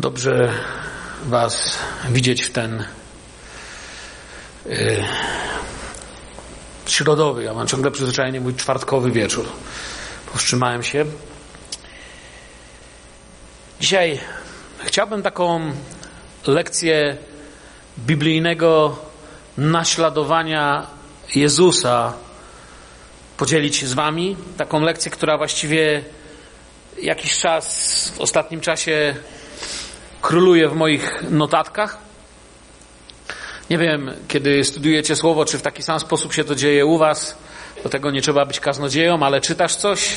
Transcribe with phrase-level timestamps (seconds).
[0.00, 0.52] Dobrze
[1.24, 2.84] Was widzieć w ten
[4.66, 5.04] yy,
[6.86, 9.46] środowy, ja mam ciągle przyzwyczajenie mój czwartkowy wieczór.
[10.32, 11.04] Powstrzymałem się.
[13.80, 14.20] Dzisiaj
[14.84, 15.72] chciałbym taką
[16.46, 17.16] lekcję
[17.98, 18.98] biblijnego
[19.56, 20.86] naśladowania
[21.34, 22.12] Jezusa
[23.36, 24.36] podzielić z Wami.
[24.56, 26.04] Taką lekcję, która właściwie
[27.02, 29.14] jakiś czas w ostatnim czasie
[30.20, 31.98] króluje w moich notatkach.
[33.70, 37.38] Nie wiem, kiedy studiujecie słowo, czy w taki sam sposób się to dzieje u Was.
[37.82, 40.16] Do tego nie trzeba być kaznodzieją, ale czytasz coś,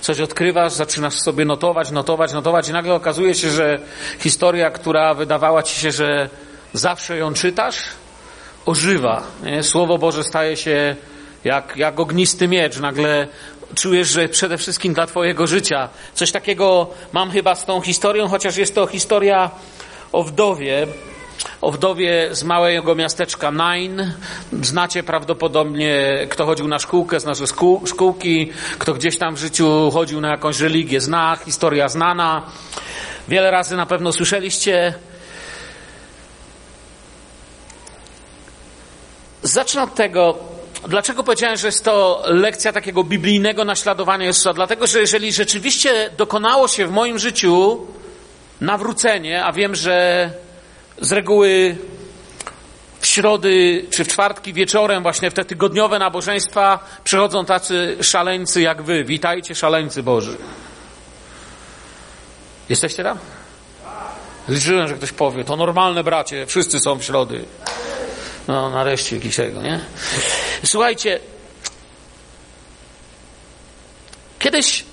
[0.00, 3.78] coś odkrywasz, zaczynasz sobie notować, notować, notować i nagle okazuje się, że
[4.18, 6.28] historia, która wydawała Ci się, że
[6.72, 7.76] zawsze ją czytasz,
[8.66, 9.22] ożywa.
[9.42, 9.62] Nie?
[9.62, 10.96] Słowo Boże staje się
[11.44, 12.80] jak, jak ognisty miecz.
[12.80, 13.28] Nagle
[13.74, 15.88] czujesz, że przede wszystkim dla Twojego życia.
[16.14, 19.50] Coś takiego mam chyba z tą historią, chociaż jest to historia
[20.12, 20.86] o wdowie,
[21.60, 24.14] o wdowie z małego miasteczka Nine.
[24.62, 27.44] Znacie prawdopodobnie, kto chodził na szkółkę, znaczy
[27.86, 32.42] szkółki, kto gdzieś tam w życiu chodził na jakąś religię, zna, historia znana.
[33.28, 34.94] Wiele razy na pewno słyszeliście.
[39.42, 40.38] Zacznę od tego,
[40.88, 44.52] Dlaczego powiedziałem, że jest to lekcja takiego biblijnego naśladowania Jezusa?
[44.52, 47.86] Dlatego, że jeżeli rzeczywiście dokonało się w moim życiu
[48.60, 50.30] nawrócenie, a wiem, że
[51.00, 51.76] z reguły
[53.00, 58.82] w środy czy w czwartki wieczorem, właśnie w te tygodniowe nabożeństwa, przychodzą tacy szaleńcy jak
[58.82, 59.04] wy.
[59.04, 60.36] Witajcie, szaleńcy Boży.
[62.68, 63.18] Jesteście tam?
[64.48, 67.44] Liczyłem, że ktoś powie, to normalne bracie, wszyscy są w środy.
[68.48, 69.80] No, nareszcie jakiś tego, nie?
[70.64, 71.20] Słuchajcie,
[74.38, 74.84] kiedyś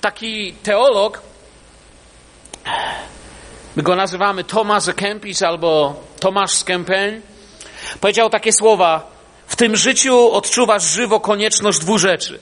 [0.00, 1.22] taki teolog,
[3.76, 7.22] my go nazywamy Thomas Kempis albo Tomasz z Kempen,
[8.00, 9.10] powiedział takie słowa,
[9.46, 12.40] w tym życiu odczuwasz żywo konieczność dwóch rzeczy,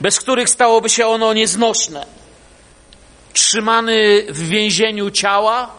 [0.00, 2.06] bez których stałoby się ono nieznośne.
[3.32, 5.70] Trzymany w więzieniu ciała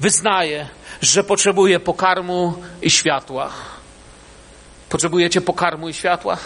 [0.00, 0.68] wyznaje,
[1.08, 3.50] że potrzebuje pokarmu i światła.
[4.88, 6.36] Potrzebujecie pokarmu i światła?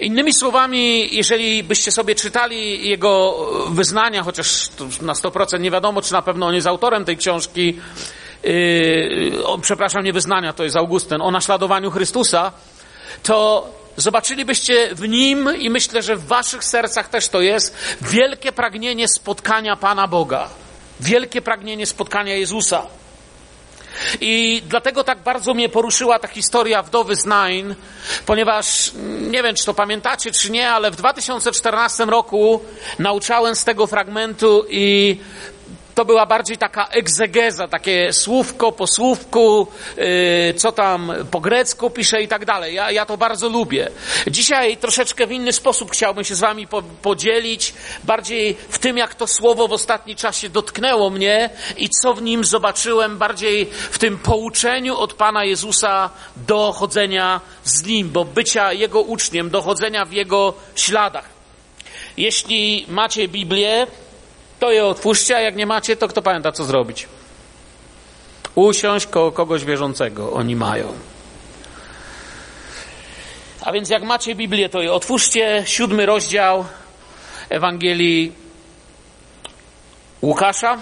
[0.00, 4.68] Innymi słowami, jeżeli byście sobie czytali jego wyznania, chociaż
[5.02, 7.78] na 100% nie wiadomo, czy na pewno on jest autorem tej książki,
[8.42, 12.52] yy, o, przepraszam, nie wyznania, to jest Augustyn, o naśladowaniu Chrystusa,
[13.22, 19.08] to zobaczylibyście w nim i myślę, że w waszych sercach też to jest wielkie pragnienie
[19.08, 20.48] spotkania Pana Boga.
[21.00, 22.86] Wielkie pragnienie spotkania Jezusa.
[24.20, 27.74] I dlatego tak bardzo mnie poruszyła ta historia wdowy z Nine,
[28.26, 32.60] ponieważ nie wiem, czy to pamiętacie, czy nie, ale w 2014 roku
[32.98, 35.16] nauczałem z tego fragmentu i
[36.00, 39.66] to była bardziej taka egzegeza, takie słówko po słówku,
[39.96, 42.74] yy, co tam po grecku pisze i tak dalej.
[42.74, 43.90] Ja, ja to bardzo lubię.
[44.26, 47.74] Dzisiaj troszeczkę w inny sposób chciałbym się z wami po, podzielić,
[48.04, 52.44] bardziej w tym, jak to słowo w ostatnim czasie dotknęło mnie i co w nim
[52.44, 59.00] zobaczyłem, bardziej w tym pouczeniu od Pana Jezusa do chodzenia z Nim, bo bycia Jego
[59.00, 61.28] uczniem, dochodzenia w Jego śladach.
[62.16, 63.86] Jeśli macie Biblię,
[64.60, 67.08] to je otwórzcie, a jak nie macie, to kto pamięta, co zrobić?
[68.54, 70.32] Usiąść koło kogoś wierzącego.
[70.32, 70.92] Oni mają.
[73.60, 75.62] A więc jak macie Biblię, to je otwórzcie.
[75.66, 76.64] Siódmy rozdział
[77.48, 78.32] Ewangelii
[80.22, 80.78] Łukasza.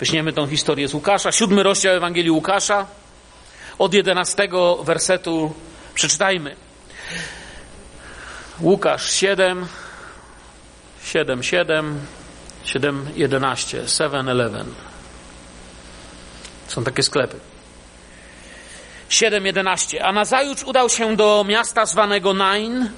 [0.00, 1.32] Weźmiemy tą historię z Łukasza.
[1.32, 2.86] Siódmy rozdział Ewangelii Łukasza.
[3.78, 5.54] Od jedenastego wersetu
[5.94, 6.56] przeczytajmy.
[8.60, 9.66] Łukasz 7,
[11.12, 12.06] 7, 7,
[12.64, 14.64] 7, 11, 7, 11.
[16.68, 17.36] Są takie sklepy.
[19.08, 20.04] 7, 11.
[20.04, 22.90] A nazajutrz udał się do miasta zwanego Nain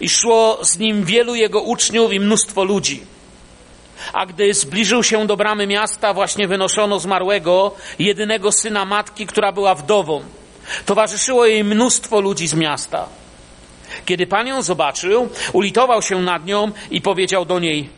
[0.00, 3.02] i szło z nim wielu jego uczniów i mnóstwo ludzi.
[4.12, 9.74] A gdy zbliżył się do bramy miasta, właśnie wynoszono zmarłego, jedynego syna matki, która była
[9.74, 10.22] wdową.
[10.86, 13.08] Towarzyszyło jej mnóstwo ludzi z miasta.
[14.08, 17.88] Kiedy Pan ją zobaczył, ulitował się nad nią i powiedział do niej,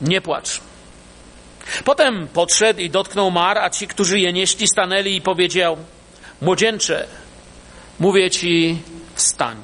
[0.00, 0.60] nie płacz.
[1.84, 5.76] Potem podszedł i dotknął mar, a ci, którzy je nieśli, stanęli i powiedział,
[6.42, 7.06] młodzieńcze,
[8.00, 8.78] mówię ci,
[9.14, 9.56] wstań.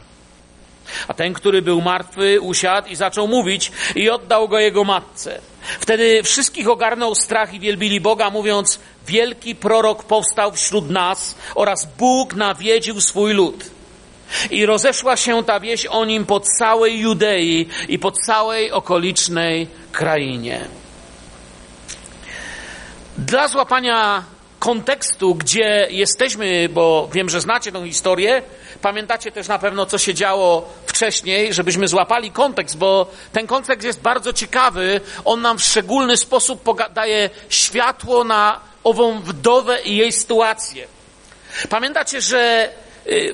[1.08, 5.40] A ten, który był martwy, usiadł i zaczął mówić i oddał go jego matce.
[5.80, 12.34] Wtedy wszystkich ogarnął strach i wielbili Boga, mówiąc, wielki prorok powstał wśród nas oraz Bóg
[12.34, 13.81] nawiedził swój lud.
[14.50, 20.64] I rozeszła się ta wieść o nim po całej Judei i po całej okolicznej krainie.
[23.18, 24.24] Dla złapania
[24.58, 28.42] kontekstu, gdzie jesteśmy, bo wiem, że znacie tę historię,
[28.82, 34.00] pamiętacie też na pewno, co się działo wcześniej, żebyśmy złapali kontekst, bo ten kontekst jest
[34.00, 35.00] bardzo ciekawy.
[35.24, 40.86] On nam w szczególny sposób daje światło na ową wdowę i jej sytuację.
[41.68, 42.68] Pamiętacie, że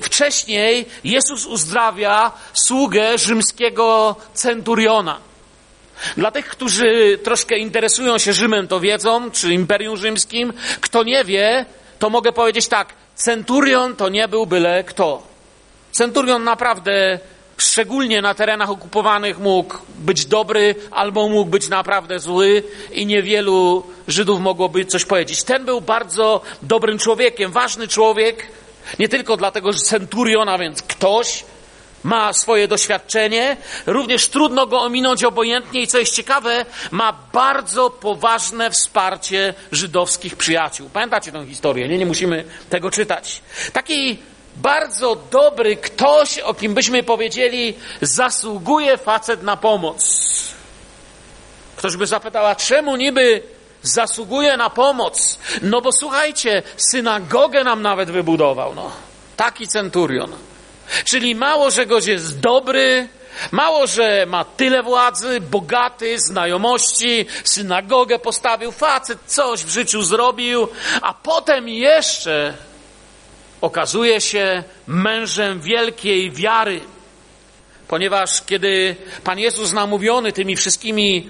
[0.01, 5.19] wcześniej Jezus uzdrawia sługę rzymskiego centuriona.
[6.17, 10.53] Dla tych, którzy troszkę interesują się Rzymem, to wiedzą, czy Imperium Rzymskim.
[10.81, 11.65] Kto nie wie,
[11.99, 12.93] to mogę powiedzieć tak.
[13.15, 15.23] Centurion to nie był byle kto.
[15.91, 17.19] Centurion naprawdę,
[17.57, 24.39] szczególnie na terenach okupowanych, mógł być dobry albo mógł być naprawdę zły i niewielu Żydów
[24.39, 25.43] mogłoby coś powiedzieć.
[25.43, 28.47] Ten był bardzo dobrym człowiekiem, ważny człowiek,
[28.99, 31.43] nie tylko dlatego, że centurion, a więc ktoś,
[32.03, 38.71] ma swoje doświadczenie, również trudno go ominąć obojętnie i co jest ciekawe, ma bardzo poważne
[38.71, 40.89] wsparcie żydowskich przyjaciół.
[40.93, 41.97] Pamiętacie tę historię, nie?
[41.97, 43.41] Nie musimy tego czytać.
[43.73, 44.19] Taki
[44.55, 50.29] bardzo dobry ktoś, o kim byśmy powiedzieli, zasługuje facet na pomoc.
[51.75, 53.43] Ktoś by zapytała, czemu niby
[53.81, 55.39] zasługuje na pomoc?
[55.61, 58.91] No bo słuchajcie, synagogę nam nawet wybudował, no.
[59.37, 60.35] Taki centurion.
[61.05, 63.09] Czyli mało, że gość jest dobry,
[63.51, 70.67] mało, że ma tyle władzy, bogaty, znajomości, synagogę postawił, facet coś w życiu zrobił,
[71.01, 72.53] a potem jeszcze
[73.61, 76.81] okazuje się mężem wielkiej wiary.
[77.87, 81.29] Ponieważ kiedy Pan Jezus namówiony tymi wszystkimi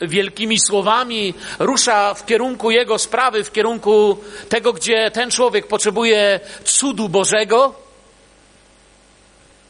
[0.00, 4.18] wielkimi słowami rusza w kierunku Jego sprawy, w kierunku
[4.48, 7.74] tego, gdzie ten człowiek potrzebuje cudu Bożego,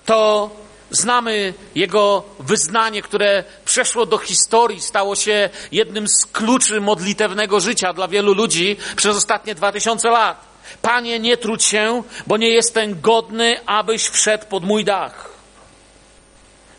[0.06, 0.50] to
[0.90, 8.08] znamy jego wyznanie, które przeszło do historii, stało się jednym z kluczy modlitewnego życia dla
[8.08, 10.50] wielu ludzi przez ostatnie dwa tysiące lat.
[10.82, 15.30] Panie, nie trudź się, bo nie jestem godny, abyś wszedł pod mój dach.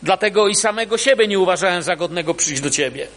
[0.04, 3.08] Dlatego i samego siebie nie uważałem za godnego przyjść do ciebie.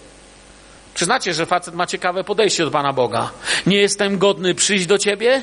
[0.94, 3.31] Przyznacie, że facet ma ciekawe podejście do Pana Boga.
[3.67, 5.43] Nie jestem godny przyjść do ciebie,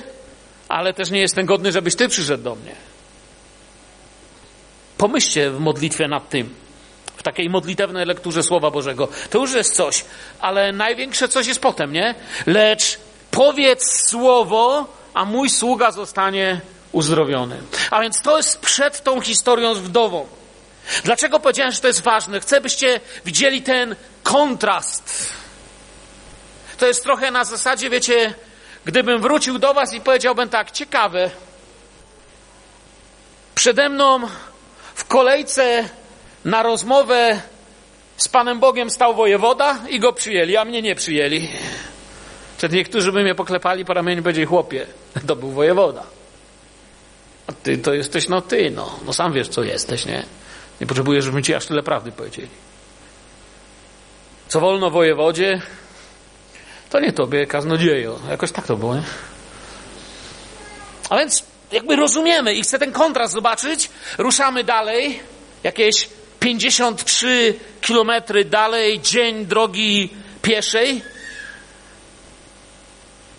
[0.69, 2.75] ale też nie jestem godny, żebyś ty przyszedł do mnie.
[4.97, 6.55] Pomyślcie w modlitwie nad tym.
[7.15, 9.07] W takiej modlitewnej lekturze Słowa Bożego.
[9.29, 10.05] To już jest coś,
[10.39, 12.15] ale największe coś jest potem, nie?
[12.45, 12.99] Lecz
[13.31, 16.61] powiedz słowo, a mój sługa zostanie
[16.91, 17.57] uzdrowiony.
[17.91, 20.27] A więc to jest przed tą historią z wdową.
[21.03, 22.39] Dlaczego powiedziałem, że to jest ważne?
[22.39, 25.33] Chcę, byście widzieli ten kontrast.
[26.81, 28.33] To jest trochę na zasadzie, wiecie,
[28.85, 31.31] gdybym wrócił do Was i powiedziałbym tak, ciekawe,
[33.55, 34.19] przede mną
[34.93, 35.89] w kolejce
[36.45, 37.41] na rozmowę
[38.17, 41.49] z Panem Bogiem stał wojewoda i go przyjęli, a mnie nie przyjęli.
[42.57, 44.85] Przed niektórzy by mnie poklepali po ramieniu i powiedzieli, chłopie,
[45.27, 46.03] to był wojewoda.
[47.47, 48.99] A ty to jesteś, no ty, no.
[49.05, 50.23] No sam wiesz, co jesteś, nie?
[50.81, 52.49] Nie potrzebujesz, żebym ci aż tyle prawdy powiedzieli.
[54.47, 55.61] Co wolno wojewodzie,
[56.91, 58.19] to nie tobie, kaznodziejo.
[58.29, 59.03] Jakoś tak to było, nie?
[61.09, 63.89] A więc jakby rozumiemy i chcę ten kontrast zobaczyć.
[64.17, 65.19] Ruszamy dalej,
[65.63, 66.09] jakieś
[66.39, 70.09] 53 kilometry dalej, dzień drogi
[70.41, 71.01] pieszej.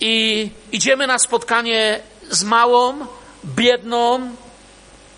[0.00, 2.00] I idziemy na spotkanie
[2.30, 3.06] z małą,
[3.44, 4.30] biedną,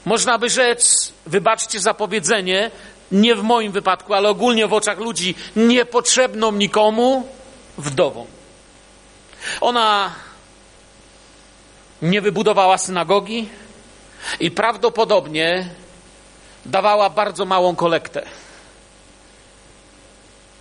[0.04, 2.70] można by rzec, wybaczcie za powiedzenie,
[3.12, 7.28] nie w moim wypadku, ale ogólnie w oczach ludzi, niepotrzebną nikomu
[7.78, 8.26] wdową.
[9.60, 10.12] Ona
[12.02, 13.48] nie wybudowała synagogi
[14.40, 15.68] i prawdopodobnie
[16.66, 18.26] dawała bardzo małą kolektę.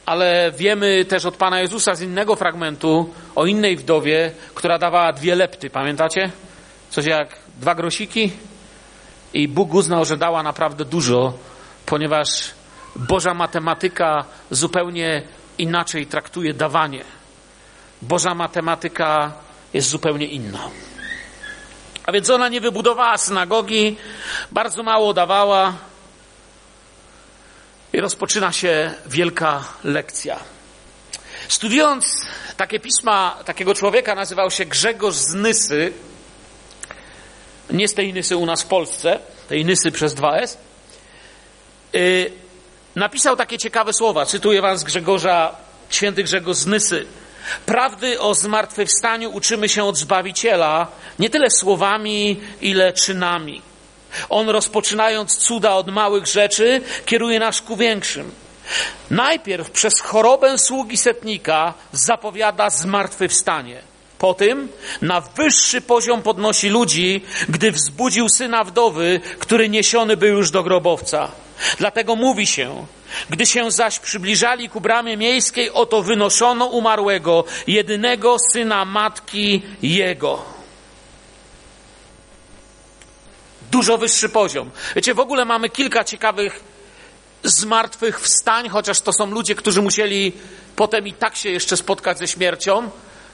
[0.06, 5.36] Ale wiemy też od Pana Jezusa z innego fragmentu o innej wdowie, która dawała dwie
[5.36, 5.70] lepty.
[5.70, 6.32] Pamiętacie?
[6.90, 8.32] Coś jak dwa grosiki?
[9.34, 11.34] I Bóg uznał, że dała naprawdę dużo,
[11.86, 12.52] ponieważ
[12.96, 15.22] Boża matematyka zupełnie
[15.58, 17.04] inaczej traktuje dawanie.
[18.02, 19.32] Boża matematyka
[19.74, 20.70] jest zupełnie inna.
[22.06, 23.98] A więc ona nie wybudowała synagogi,
[24.52, 25.74] bardzo mało dawała.
[27.94, 30.40] I rozpoczyna się wielka lekcja.
[31.48, 32.26] Studiując
[32.58, 35.94] takie pisma takiego człowieka, nazywał się Grzegorz z Nysy.
[37.70, 39.20] Nie z tej Nysy u nas w Polsce,
[39.50, 40.58] tej Nysy przez 2S.
[42.96, 44.26] Napisał takie ciekawe słowa.
[44.26, 45.56] Cytuję wam z Grzegorza,
[45.90, 47.06] święty Grzegorz z Nysy.
[47.66, 50.88] Prawdy o zmartwychwstaniu uczymy się od Zbawiciela
[51.20, 53.62] nie tyle słowami, ile czynami.
[54.30, 58.32] On rozpoczynając cuda od małych rzeczy, kieruje nas ku większym.
[59.12, 63.93] Najpierw przez chorobę sługi setnika zapowiada zmartwychwstanie.
[64.18, 64.70] Po tym
[65.02, 71.32] na wyższy poziom podnosi ludzi, gdy wzbudził syna wdowy, który niesiony był już do grobowca.
[71.78, 72.86] Dlatego mówi się,
[73.30, 80.46] gdy się zaś przybliżali ku bramie miejskiej, oto wynoszono umarłego, jedynego syna matki jego.
[83.72, 84.72] Dużo wyższy poziom.
[84.96, 86.64] Wiecie, w ogóle mamy kilka ciekawych
[87.44, 90.32] zmartwychwstań, chociaż to są ludzie, którzy musieli
[90.76, 92.90] potem i tak się jeszcze spotkać ze śmiercią,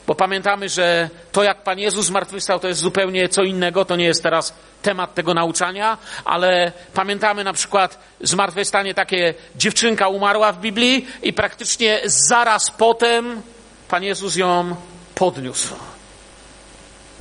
[0.10, 4.06] bo pamiętamy, że to jak Pan Jezus zmartwychwstał to jest zupełnie co innego, to nie
[4.06, 11.08] jest teraz temat tego nauczania, ale pamiętamy na przykład zmartwychwstanie takie, dziewczynka umarła w Biblii
[11.24, 13.42] i praktycznie zaraz potem
[13.88, 14.76] Pan Jezus ją
[15.16, 15.76] podniósł.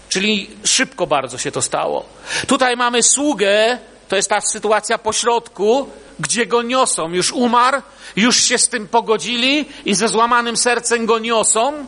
[0.09, 2.04] Czyli szybko bardzo się to stało.
[2.47, 3.78] Tutaj mamy sługę,
[4.09, 5.88] to jest ta sytuacja pośrodku,
[6.21, 7.12] gdzie go niosą.
[7.12, 7.83] Już umarł,
[8.16, 11.87] już się z tym pogodzili i ze złamanym sercem go niosą.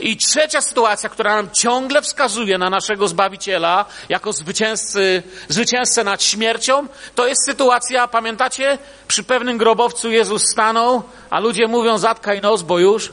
[0.00, 6.86] I trzecia sytuacja, która nam ciągle wskazuje na naszego Zbawiciela jako zwycięzcy, zwycięzcę nad śmiercią,
[7.14, 8.78] to jest sytuacja, pamiętacie?
[9.08, 13.12] Przy pewnym grobowcu Jezus stanął, a ludzie mówią zatkaj nos, bo już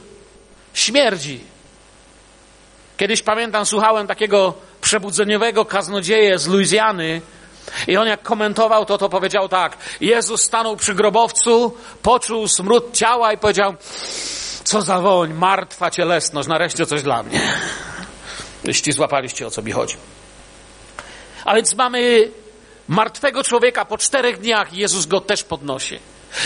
[0.74, 1.40] śmierdzi.
[2.96, 7.20] Kiedyś pamiętam, słuchałem takiego przebudzeniowego kaznodzieje z Luizjany,
[7.86, 9.76] i on jak komentował to, to powiedział tak.
[10.00, 13.74] Jezus stanął przy grobowcu, poczuł smród ciała i powiedział,
[14.64, 17.40] co za woń, martwa cielesność, nareszcie coś dla mnie.
[18.64, 19.96] Jeśli złapaliście, o co mi chodzi.
[21.44, 22.30] A więc mamy
[22.88, 25.98] martwego człowieka po czterech dniach Jezus go też podnosi.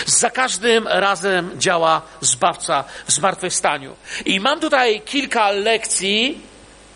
[0.06, 3.96] Za każdym razem działa Zbawca w zmartwychwstaniu.
[4.24, 6.40] I mam tutaj kilka lekcji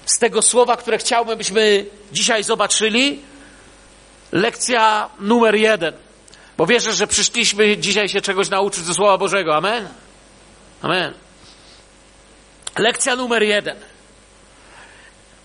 [0.07, 3.23] z tego słowa, które chciałbym, byśmy dzisiaj zobaczyli.
[4.33, 5.95] Lekcja numer jeden.
[6.57, 9.57] Bo wierzę, że przyszliśmy dzisiaj się czegoś nauczyć ze Słowa Bożego.
[9.57, 9.89] Amen?
[10.83, 11.15] Amen.
[12.79, 13.77] Lekcja numer jeden.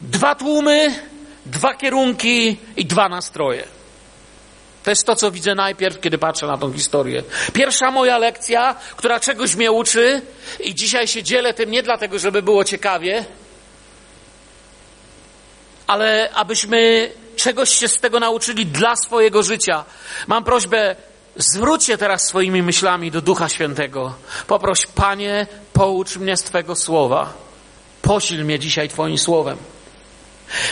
[0.02, 1.04] Dwa tłumy,
[1.46, 3.68] dwa kierunki i dwa nastroje.
[4.84, 7.24] To jest to, co widzę najpierw, kiedy patrzę na tą historię.
[7.54, 10.22] Pierwsza moja lekcja, która czegoś mnie uczy
[10.60, 13.26] i dzisiaj się dzielę tym nie dlatego, żeby było ciekawie,
[15.88, 17.12] ale abyśmy
[17.44, 19.86] czegoś się z tego nauczyli dla swojego życia.
[20.28, 20.96] Mam prośbę,
[21.36, 24.14] zwróćcie teraz swoimi myślami do Ducha Świętego.
[24.48, 27.34] Poproś, Panie, poucz mnie z Twego słowa.
[28.02, 29.58] Posil mnie dzisiaj Twoim słowem.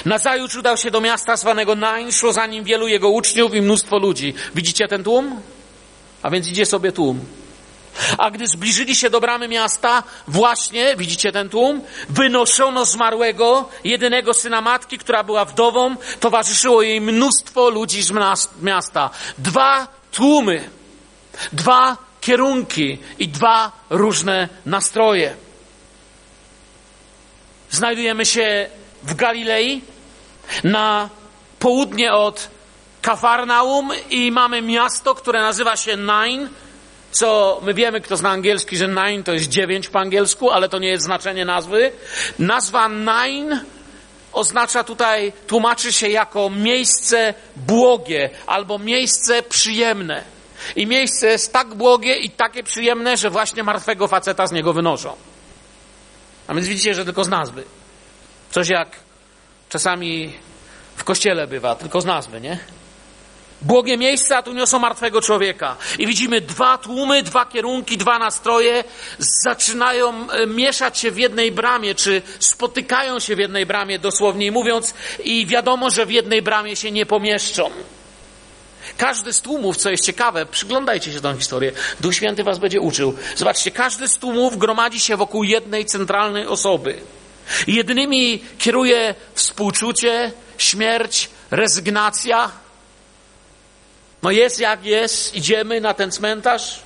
[0.05, 3.97] Nazajutrz udał się do miasta zwanego Nain, szło za nim wielu jego uczniów i mnóstwo
[3.97, 4.33] ludzi.
[4.55, 5.41] Widzicie ten tłum?
[6.21, 7.19] A więc idzie sobie tłum.
[8.17, 14.61] A gdy zbliżyli się do bramy miasta, właśnie, widzicie ten tłum, wynoszono zmarłego, jedynego syna
[14.61, 18.11] matki, która była wdową, towarzyszyło jej mnóstwo ludzi z
[18.61, 19.09] miasta.
[19.37, 20.69] Dwa tłumy,
[21.53, 25.35] dwa kierunki i dwa różne nastroje.
[27.71, 28.69] Znajdujemy się
[29.03, 29.81] w Galilei,
[30.63, 31.09] na
[31.59, 32.49] południe od
[33.01, 36.49] Kafarnaum i mamy miasto, które nazywa się Nain,
[37.11, 40.79] co my wiemy, kto zna angielski, że nine to jest dziewięć po angielsku, ale to
[40.79, 41.91] nie jest znaczenie nazwy.
[42.39, 43.65] Nazwa nine
[44.33, 50.23] oznacza tutaj, tłumaczy się jako miejsce błogie albo miejsce przyjemne.
[50.75, 55.15] I miejsce jest tak błogie i takie przyjemne, że właśnie martwego faceta z niego wynoszą.
[56.47, 57.63] A więc widzicie, że tylko z nazwy.
[58.51, 58.89] Coś jak
[59.69, 60.33] czasami
[60.95, 62.59] w kościele bywa, tylko z nazwy, nie?
[63.61, 65.75] Błogie miejsca, tu niosą martwego człowieka.
[65.99, 68.83] I widzimy dwa tłumy, dwa kierunki, dwa nastroje
[69.43, 74.93] zaczynają e, mieszać się w jednej bramie, czy spotykają się w jednej bramie, dosłowniej mówiąc,
[75.23, 77.69] i wiadomo, że w jednej bramie się nie pomieszczą.
[78.97, 83.15] Każdy z tłumów, co jest ciekawe, przyglądajcie się tę historię, Duch Święty was będzie uczył.
[83.35, 87.01] Zobaczcie, każdy z tłumów gromadzi się wokół jednej centralnej osoby.
[87.67, 92.51] Jedynymi kieruje współczucie, śmierć, rezygnacja,
[94.23, 96.79] no jest jak jest, idziemy na ten cmentarz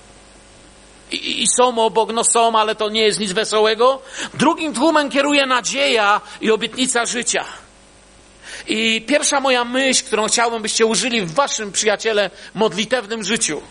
[1.11, 4.01] i, i są obok, no są, ale to nie jest nic wesołego.
[4.33, 7.45] Drugim tłumem kieruje nadzieja i obietnica życia.
[8.67, 13.61] I pierwsza moja myśl, którą chciałbym, byście użyli w waszym, przyjaciele, modlitewnym życiu,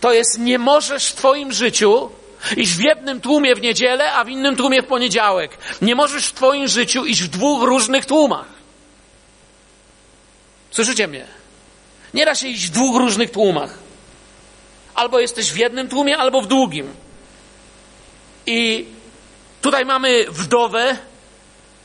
[0.00, 2.10] to jest nie możesz w twoim życiu
[2.56, 5.58] iść w jednym tłumie w niedzielę, a w innym tłumie w poniedziałek.
[5.82, 8.46] Nie możesz w twoim życiu iść w dwóch różnych tłumach.
[10.70, 11.41] Słyszycie mnie?
[12.14, 13.78] Nie da się iść w dwóch różnych tłumach.
[14.94, 16.94] Albo jesteś w jednym tłumie, albo w drugim.
[18.46, 18.86] I
[19.62, 20.96] tutaj mamy wdowę.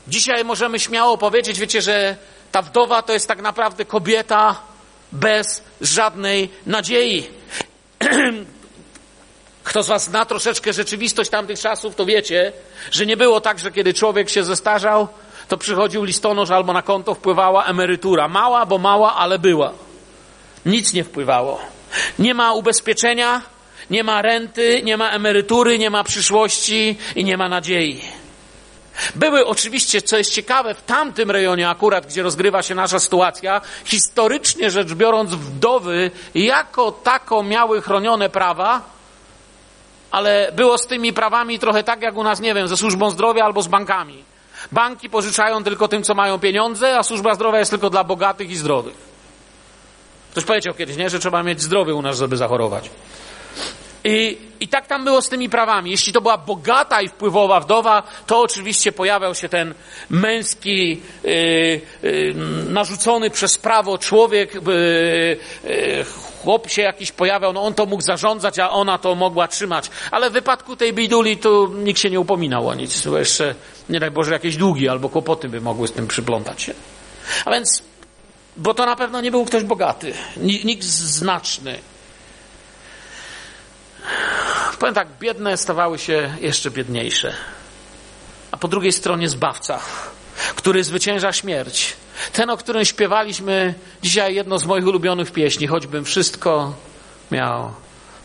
[0.08, 2.16] Dzisiaj możemy śmiało powiedzieć, wiecie, że
[2.52, 4.60] ta wdowa to jest tak naprawdę kobieta
[5.12, 7.26] bez żadnej nadziei.
[9.64, 12.52] Kto z Was zna troszeczkę rzeczywistość tamtych czasów, to wiecie,
[12.90, 15.08] że nie było tak, że kiedy człowiek się zestarzał,
[15.48, 18.28] to przychodził listonosz albo na konto wpływała emerytura.
[18.28, 19.72] Mała, bo mała, ale była.
[20.68, 21.60] Nic nie wpływało.
[22.18, 23.42] Nie ma ubezpieczenia,
[23.90, 28.00] nie ma renty, nie ma emerytury, nie ma przyszłości i nie ma nadziei.
[29.14, 34.70] Były oczywiście, co jest ciekawe, w tamtym rejonie akurat, gdzie rozgrywa się nasza sytuacja, historycznie
[34.70, 38.82] rzecz biorąc, wdowy jako tako miały chronione prawa,
[40.10, 43.44] ale było z tymi prawami trochę tak jak u nas, nie wiem, ze służbą zdrowia
[43.44, 44.24] albo z bankami.
[44.72, 48.56] Banki pożyczają tylko tym, co mają pieniądze, a służba zdrowia jest tylko dla bogatych i
[48.56, 49.07] zdrowych.
[50.38, 52.90] Ktoś powiedział kiedyś, nie, że trzeba mieć zdrowie u nas, żeby zachorować.
[54.04, 55.90] I, I tak tam było z tymi prawami.
[55.90, 59.74] Jeśli to była bogata i wpływowa wdowa, to oczywiście pojawiał się ten
[60.10, 61.30] męski, yy,
[62.02, 62.34] yy,
[62.68, 66.04] narzucony przez prawo człowiek, yy,
[66.42, 69.90] chłop się jakiś pojawiał, no on to mógł zarządzać, a ona to mogła trzymać.
[70.10, 73.04] Ale w wypadku tej biduli to nikt się nie upominał o nic.
[73.04, 73.54] Jeszcze,
[73.88, 76.74] nie daj Boże, jakieś długi albo kłopoty by mogły z tym przyplątać się.
[77.44, 77.87] A więc,
[78.58, 81.78] bo to na pewno nie był ktoś bogaty, nikt znaczny.
[84.78, 87.34] Powiem tak, biedne stawały się jeszcze biedniejsze.
[88.50, 89.80] A po drugiej stronie zbawca,
[90.56, 91.96] który zwycięża śmierć.
[92.32, 96.74] Ten, o którym śpiewaliśmy dzisiaj jedno z moich ulubionych pieśni, choćbym wszystko
[97.30, 97.72] miał,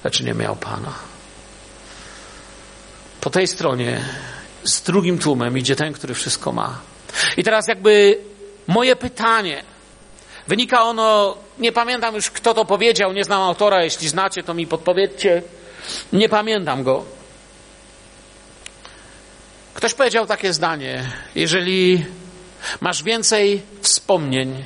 [0.04, 0.94] lecz nie miał Pana.
[3.22, 4.02] Po tej stronie
[4.64, 6.80] z drugim tłumem idzie ten, który wszystko ma.
[7.38, 8.18] I teraz jakby
[8.68, 9.64] moje pytanie,
[10.48, 14.68] wynika ono, nie pamiętam już kto to powiedział, nie znam autora, jeśli znacie, to mi
[14.68, 15.42] podpowiedzcie.
[16.14, 17.06] Nie pamiętam go.
[19.74, 22.06] Ktoś powiedział takie zdanie: Jeżeli
[22.82, 24.66] masz więcej wspomnień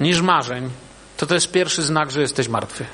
[0.00, 0.70] niż marzeń,
[1.16, 2.84] to to jest pierwszy znak, że jesteś martwy.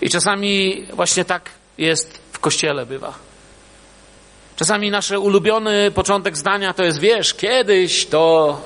[0.00, 3.14] I czasami właśnie tak jest w kościele bywa.
[4.56, 8.60] Czasami nasz ulubiony początek zdania to jest, wiesz, kiedyś to,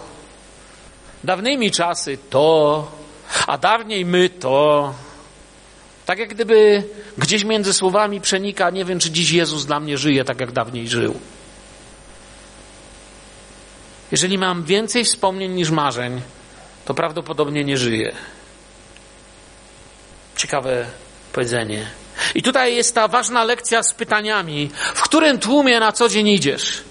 [1.24, 2.86] dawnymi czasy to,
[3.46, 4.94] a dawniej my to.
[6.06, 6.84] Tak jak gdyby
[7.18, 10.88] gdzieś między słowami przenika, nie wiem, czy dziś Jezus dla mnie żyje tak, jak dawniej
[10.88, 11.20] żył.
[14.12, 16.20] Jeżeli mam więcej wspomnień niż marzeń,
[16.84, 18.12] to prawdopodobnie nie żyję.
[20.36, 20.86] Ciekawe
[21.32, 21.86] powiedzenie.
[22.34, 24.70] I tutaj jest ta ważna lekcja z pytaniami.
[24.94, 26.84] W którym tłumie na co dzień idziesz?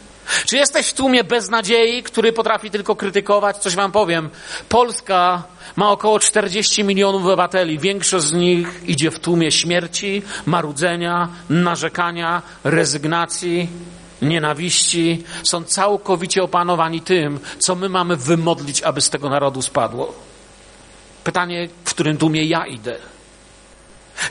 [0.46, 3.58] Czy jesteś w tłumie beznadziei, który potrafi tylko krytykować?
[3.58, 4.30] Coś wam powiem.
[4.70, 5.44] Polska
[5.76, 7.80] ma około 40 milionów obywateli.
[7.80, 13.68] Większość z nich idzie w tłumie śmierci, marudzenia, narzekania, rezygnacji,
[14.22, 15.24] nienawiści.
[15.44, 20.14] Są całkowicie opanowani tym, co my mamy wymodlić, aby z tego narodu spadło.
[21.24, 23.13] Pytanie, w którym tłumie ja idę?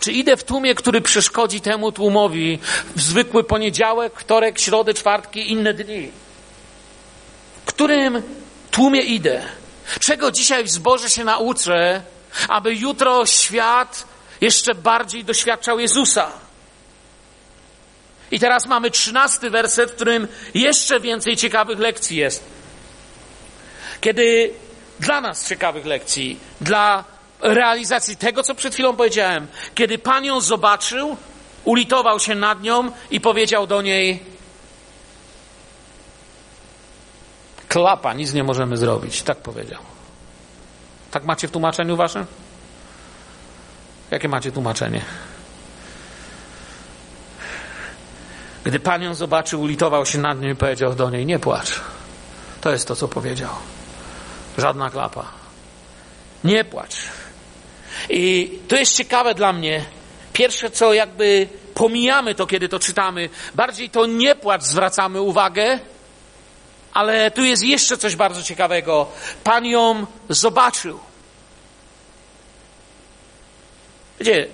[0.00, 2.58] Czy idę w tłumie, który przeszkodzi temu tłumowi
[2.96, 6.10] w zwykły poniedziałek, wtorek, środę, czwartki, inne dni?
[7.64, 8.22] Którym
[8.70, 9.42] tłumie idę?
[10.00, 12.02] Czego dzisiaj w zborze się nauczę,
[12.48, 14.06] aby jutro świat
[14.40, 16.32] jeszcze bardziej doświadczał Jezusa?
[18.30, 22.44] I teraz mamy trzynasty werset, w którym jeszcze więcej ciekawych lekcji jest.
[24.00, 24.54] Kiedy
[25.00, 27.04] dla nas ciekawych lekcji, dla
[27.42, 29.46] realizacji tego, co przed chwilą powiedziałem.
[29.74, 31.16] Kiedy Pan ją zobaczył,
[31.64, 34.22] ulitował się nad nią i powiedział do niej:
[37.68, 39.22] Klapa, nic nie możemy zrobić.
[39.22, 39.80] Tak powiedział.
[41.10, 42.26] Tak macie w tłumaczeniu waszym?
[44.10, 45.04] Jakie macie tłumaczenie?
[48.64, 51.80] Gdy Pan ją zobaczył, ulitował się nad nią i powiedział do niej: Nie płacz.
[52.60, 53.50] To jest to, co powiedział.
[54.58, 55.24] Żadna klapa.
[56.44, 56.96] Nie płacz.
[58.08, 59.84] I to jest ciekawe dla mnie.
[60.32, 65.78] Pierwsze, co jakby pomijamy to, kiedy to czytamy, bardziej to nie płacz zwracamy uwagę,
[66.92, 69.08] ale tu jest jeszcze coś bardzo ciekawego.
[69.44, 71.00] Pan ją zobaczył.
[74.20, 74.46] Wiecie,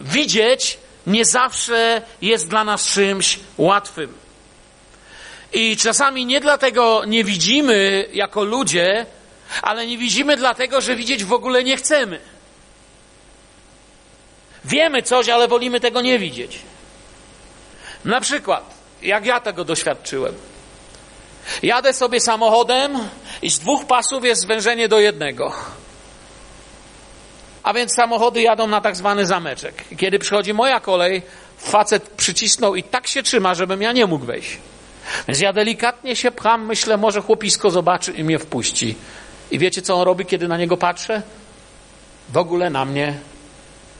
[0.00, 4.12] widzieć nie zawsze jest dla nas czymś łatwym.
[5.52, 9.06] I czasami nie dlatego nie widzimy jako ludzie,
[9.62, 12.20] ale nie widzimy dlatego, że widzieć w ogóle nie chcemy.
[14.66, 16.58] Wiemy coś, ale wolimy tego nie widzieć.
[18.04, 20.34] Na przykład, jak ja tego doświadczyłem.
[21.62, 22.98] Jadę sobie samochodem
[23.42, 25.52] i z dwóch pasów jest zwężenie do jednego.
[27.62, 29.84] A więc samochody jadą na tak zwany zameczek.
[29.96, 31.22] Kiedy przychodzi moja kolej,
[31.58, 34.58] facet przycisnął i tak się trzyma, żebym ja nie mógł wejść.
[35.28, 38.94] Więc ja delikatnie się pcham, myślę, może chłopisko zobaczy i mnie wpuści.
[39.50, 41.22] I wiecie, co on robi, kiedy na niego patrzę?
[42.28, 43.18] W ogóle na mnie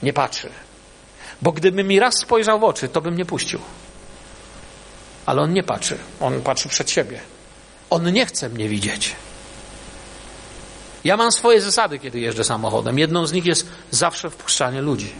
[0.02, 0.50] nie patrzy.
[1.42, 3.60] Bo gdyby mi raz spojrzał w oczy, to bym nie puścił.
[5.26, 5.98] Ale on nie patrzy.
[6.20, 7.20] On patrzy przed siebie.
[7.90, 9.16] On nie chce mnie widzieć.
[11.04, 12.98] Ja mam swoje zasady, kiedy jeżdżę samochodem.
[12.98, 15.12] Jedną z nich jest zawsze wpuszczanie ludzi.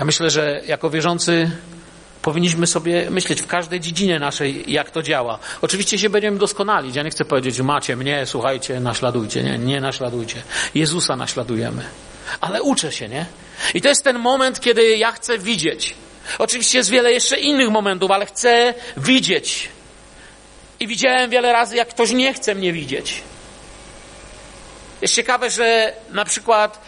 [0.00, 1.50] Ja myślę, że jako wierzący
[2.26, 5.38] powinniśmy sobie myśleć w każdej dziedzinie naszej, jak to działa.
[5.62, 6.96] Oczywiście się będziemy doskonalić.
[6.96, 9.42] Ja nie chcę powiedzieć, macie mnie, słuchajcie, naśladujcie.
[9.42, 10.42] Nie, nie naśladujcie.
[10.74, 11.82] Jezusa naśladujemy.
[12.40, 13.26] Ale uczę się, nie?
[13.74, 15.94] I to jest ten moment, kiedy ja chcę widzieć.
[16.38, 19.68] Oczywiście jest wiele jeszcze innych momentów, ale chcę widzieć.
[20.80, 23.22] I widziałem wiele razy, jak ktoś nie chce mnie widzieć.
[25.02, 26.80] Jest ciekawe, że na przykład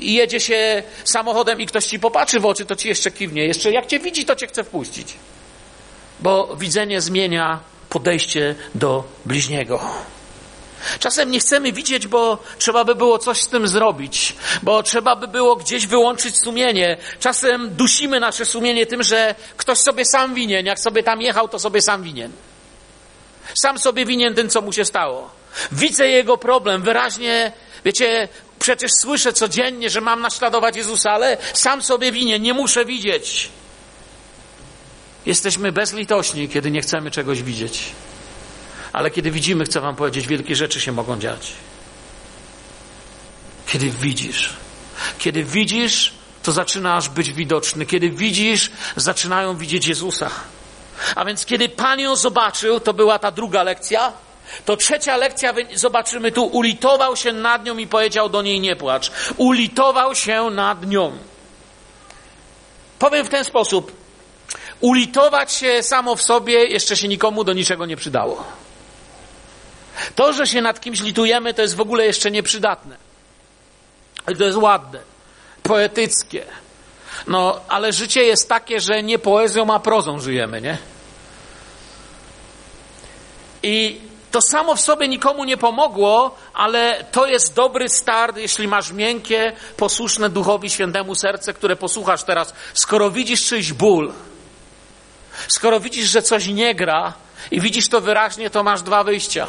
[0.00, 3.46] jedzie się samochodem i ktoś ci popatrzy w oczy, to ci jeszcze kiwnie.
[3.46, 5.14] Jeszcze jak cię widzi, to cię chce wpuścić.
[6.20, 9.80] Bo widzenie zmienia podejście do bliźniego.
[10.98, 15.28] Czasem nie chcemy widzieć, bo trzeba by było coś z tym zrobić, bo trzeba by
[15.28, 16.96] było gdzieś wyłączyć sumienie.
[17.20, 20.66] Czasem dusimy nasze sumienie tym, że ktoś sobie sam winien.
[20.66, 22.32] Jak sobie tam jechał, to sobie sam winien.
[23.54, 25.41] Sam sobie winien tym, co mu się stało.
[25.72, 27.52] Widzę jego problem wyraźnie.
[27.84, 33.48] Wiecie, przecież słyszę codziennie, że mam naśladować Jezusa, ale sam sobie winien, nie muszę widzieć.
[35.26, 37.82] Jesteśmy bezlitośni, kiedy nie chcemy czegoś widzieć.
[38.92, 41.52] Ale kiedy widzimy, chcę Wam powiedzieć, wielkie rzeczy się mogą dziać.
[43.66, 44.50] Kiedy widzisz.
[45.18, 47.86] Kiedy widzisz, to zaczynasz być widoczny.
[47.86, 50.30] Kiedy widzisz, zaczynają widzieć Jezusa.
[51.14, 54.12] A więc kiedy Pan ją zobaczył, to była ta druga lekcja,
[54.64, 59.12] to trzecia lekcja, zobaczymy tu, ulitował się nad nią i powiedział do niej nie płacz.
[59.36, 61.12] Ulitował się nad nią.
[62.98, 63.92] Powiem w ten sposób.
[64.80, 68.44] Ulitować się samo w sobie jeszcze się nikomu do niczego nie przydało.
[70.14, 72.96] To, że się nad kimś litujemy, to jest w ogóle jeszcze nieprzydatne.
[74.38, 74.98] To jest ładne,
[75.62, 76.44] poetyckie.
[77.26, 80.78] No, ale życie jest takie, że nie poezją, a prozą żyjemy, nie?
[83.62, 84.00] I
[84.32, 89.52] to samo w sobie nikomu nie pomogło, ale to jest dobry start, jeśli masz miękkie,
[89.76, 92.54] posłuszne Duchowi Świętemu serce, które posłuchasz teraz.
[92.74, 94.12] Skoro widzisz czyjś ból,
[95.48, 97.12] skoro widzisz, że coś nie gra
[97.50, 99.46] i widzisz to wyraźnie, to masz dwa wyjścia.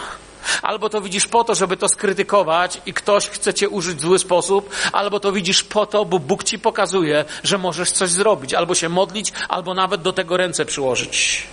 [0.61, 4.19] Albo to widzisz po to, żeby to skrytykować i ktoś chce cię użyć w zły
[4.19, 8.75] sposób, albo to widzisz po to, bo Bóg ci pokazuje, że możesz coś zrobić, albo
[8.75, 11.47] się modlić, albo nawet do tego ręce przyłożyć.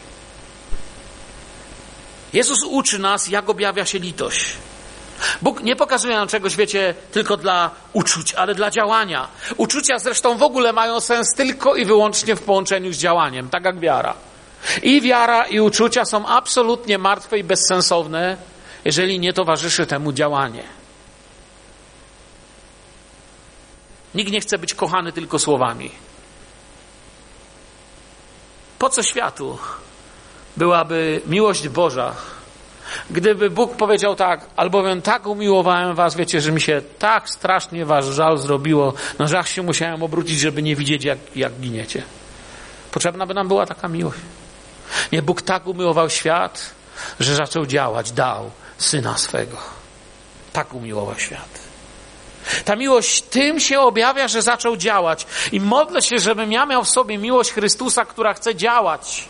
[2.33, 4.45] Jezus uczy nas, jak objawia się litość.
[5.43, 9.29] Bóg nie pokazuje nam czegoś, wiecie, tylko dla uczuć, ale dla działania.
[9.57, 13.81] Uczucia zresztą w ogóle mają sens tylko i wyłącznie w połączeniu z działaniem, tak jak
[13.81, 14.15] wiara.
[14.83, 18.37] I wiara, i uczucia są absolutnie martwe i bezsensowne,
[18.85, 20.65] jeżeli nie towarzyszy temu działanie.
[24.15, 25.91] Nikt nie chce być kochany tylko słowami.
[28.79, 29.59] Po co światu
[30.57, 32.15] byłaby miłość Boża,
[33.11, 38.07] gdyby Bóg powiedział tak, albowiem tak umiłowałem was, wiecie, że mi się tak strasznie was
[38.07, 42.03] żal zrobiło, no że się musiałem obrócić, żeby nie widzieć, jak, jak giniecie.
[42.93, 44.19] Potrzebna by nam była taka miłość.
[45.13, 46.71] Nie, Bóg tak umiłował świat,
[47.21, 49.57] że zaczął działać, dał Syna swego.
[50.53, 51.61] Tak umiłował świat.
[52.65, 55.27] Ta miłość tym się objawia, że zaczął działać.
[55.53, 59.29] I modlę się, żebym ja miał w sobie miłość Chrystusa, która chce działać.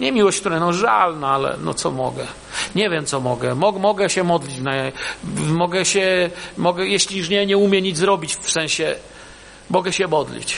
[0.00, 2.26] Nie miłość, która no żal, no ale no co mogę?
[2.74, 3.54] Nie wiem, co mogę.
[3.54, 4.72] Mog, mogę się modlić, na,
[5.46, 8.94] mogę się, mogę, jeśli nie, nie umiem nic zrobić, w sensie,
[9.70, 10.56] mogę się modlić.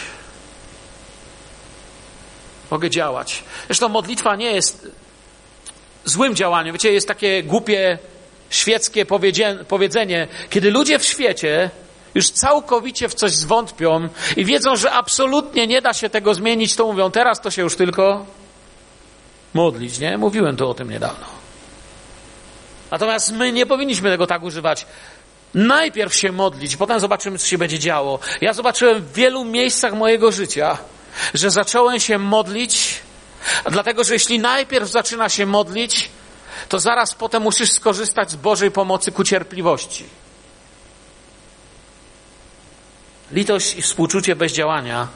[2.71, 3.45] Mogę działać.
[3.67, 4.91] Zresztą modlitwa nie jest
[6.05, 6.73] złym działaniem.
[6.73, 7.99] Wiecie, jest takie głupie
[8.51, 9.07] świeckie
[9.69, 11.71] powiedzenie, kiedy ludzie w świecie
[12.15, 16.87] już całkowicie w coś zwątpią i wiedzą, że absolutnie nie da się tego zmienić, to
[16.87, 18.27] mówią, teraz to się już tylko
[19.55, 20.19] modlić, nie?
[20.19, 21.27] Mówiłem tu o tym niedawno.
[22.91, 24.87] Natomiast my nie powinniśmy tego tak używać.
[25.55, 28.19] Najpierw się modlić, potem zobaczymy, co się będzie działo.
[28.41, 30.79] Ja zobaczyłem w wielu miejscach mojego życia,
[31.35, 33.01] że zacząłem się modlić,
[33.71, 36.11] dlatego że jeśli najpierw zaczyna się modlić,
[36.69, 40.05] to zaraz potem musisz skorzystać z Bożej pomocy ku cierpliwości.
[43.33, 45.09] Litość i współczucie bez działania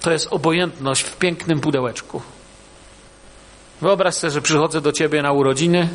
[0.00, 2.22] to jest obojętność w pięknym pudełeczku.
[3.80, 5.88] Wyobraź sobie, że przychodzę do ciebie na urodziny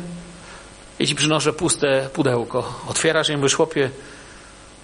[0.98, 2.80] i ci przynoszę puste pudełko.
[2.88, 3.90] Otwierasz i mówisz, chłopie,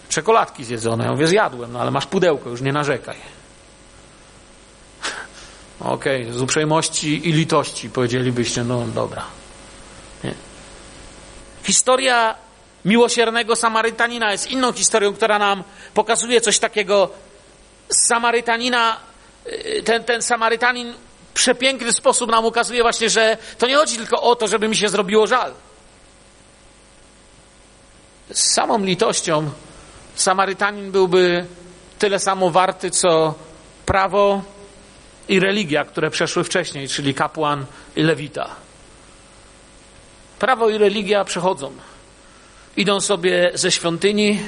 [0.09, 1.05] czekoladki zjedzone.
[1.05, 3.17] Ja mówię, zjadłem, no ale masz pudełko, już nie narzekaj.
[5.81, 6.39] Okej, okay.
[6.39, 9.25] z uprzejmości i litości powiedzielibyście, no dobra.
[10.25, 10.35] Nie.
[11.63, 12.35] Historia
[12.85, 17.11] miłosiernego Samarytanina jest inną historią, która nam pokazuje coś takiego.
[17.89, 18.97] Samarytanina,
[19.47, 20.95] y, ten, ten Samarytanin
[21.35, 24.89] przepiękny sposób nam ukazuje właśnie, że to nie chodzi tylko o to, żeby mi się
[24.89, 25.53] zrobiło żal.
[28.33, 29.51] Z samą litością
[30.15, 31.47] Samarytanin byłby
[31.99, 33.35] tyle samo warty, co
[33.87, 34.43] prawo
[35.29, 37.67] i religia, które przeszły wcześniej, czyli kapłan
[37.97, 38.51] i lewita.
[40.39, 41.73] Prawo i religia przechodzą.
[42.77, 44.41] Idą sobie ze świątyni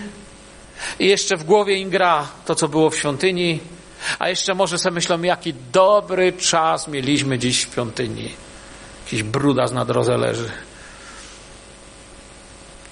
[0.99, 3.61] i jeszcze w głowie im gra to, co było w świątyni,
[4.19, 8.31] a jeszcze może sobie myślą, jaki dobry czas mieliśmy dziś w świątyni.
[9.05, 10.51] Jakiś brudas na drodze leży.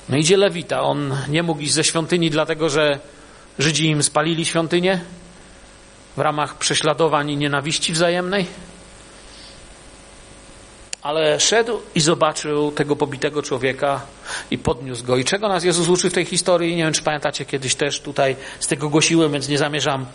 [0.09, 0.83] No idzie Lewita.
[0.83, 2.99] On nie mógł iść ze świątyni, dlatego że
[3.59, 5.01] Żydzi im spalili świątynię
[6.17, 8.47] w ramach prześladowań i nienawiści wzajemnej.
[11.03, 14.01] Ale szedł i zobaczył tego pobitego człowieka
[14.51, 15.17] i podniósł go.
[15.17, 16.77] I czego nas Jezus uczy w tej historii?
[16.77, 20.07] Nie wiem, czy pamiętacie, kiedyś też tutaj z tego głosiłem, więc nie zamierzam.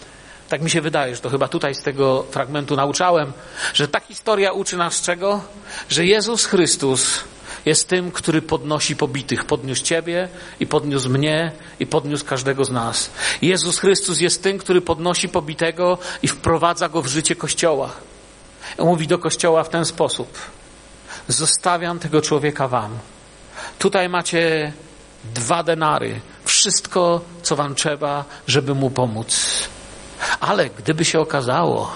[0.50, 3.34] Tak mi się wydaje, że to chyba tutaj z tego fragmentu nauczałem,
[3.74, 5.42] że ta historia uczy nas czego?
[5.90, 7.24] Że Jezus Chrystus
[7.66, 9.46] jest tym, który podnosi pobitych.
[9.46, 10.30] Podniósł Ciebie
[10.60, 13.10] i podniósł mnie i podniósł każdego z nas.
[13.42, 17.92] Jezus Chrystus jest tym, który podnosi pobitego i wprowadza go w życie Kościoła.
[18.80, 20.38] Mówi do Kościoła w ten sposób.
[21.28, 22.98] Zostawiam tego człowieka Wam.
[23.80, 24.74] Tutaj macie
[25.34, 26.22] dwa denary.
[26.46, 29.60] Wszystko, co Wam trzeba, żeby mu pomóc.
[30.40, 31.92] Ale gdyby się okazało,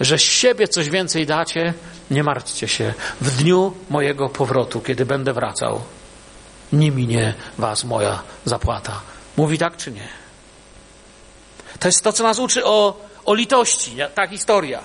[0.00, 1.74] że z siebie coś więcej dacie,
[2.10, 2.94] nie martwcie się.
[3.20, 5.80] W dniu mojego powrotu, kiedy będę wracał,
[6.72, 9.00] nie minie was moja zapłata.
[9.36, 10.08] Mówi tak czy nie?
[11.80, 14.80] To jest to, co nas uczy o, o litości, ta historia.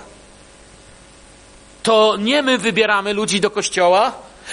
[1.83, 4.11] To nie my wybieramy ludzi do kościoła,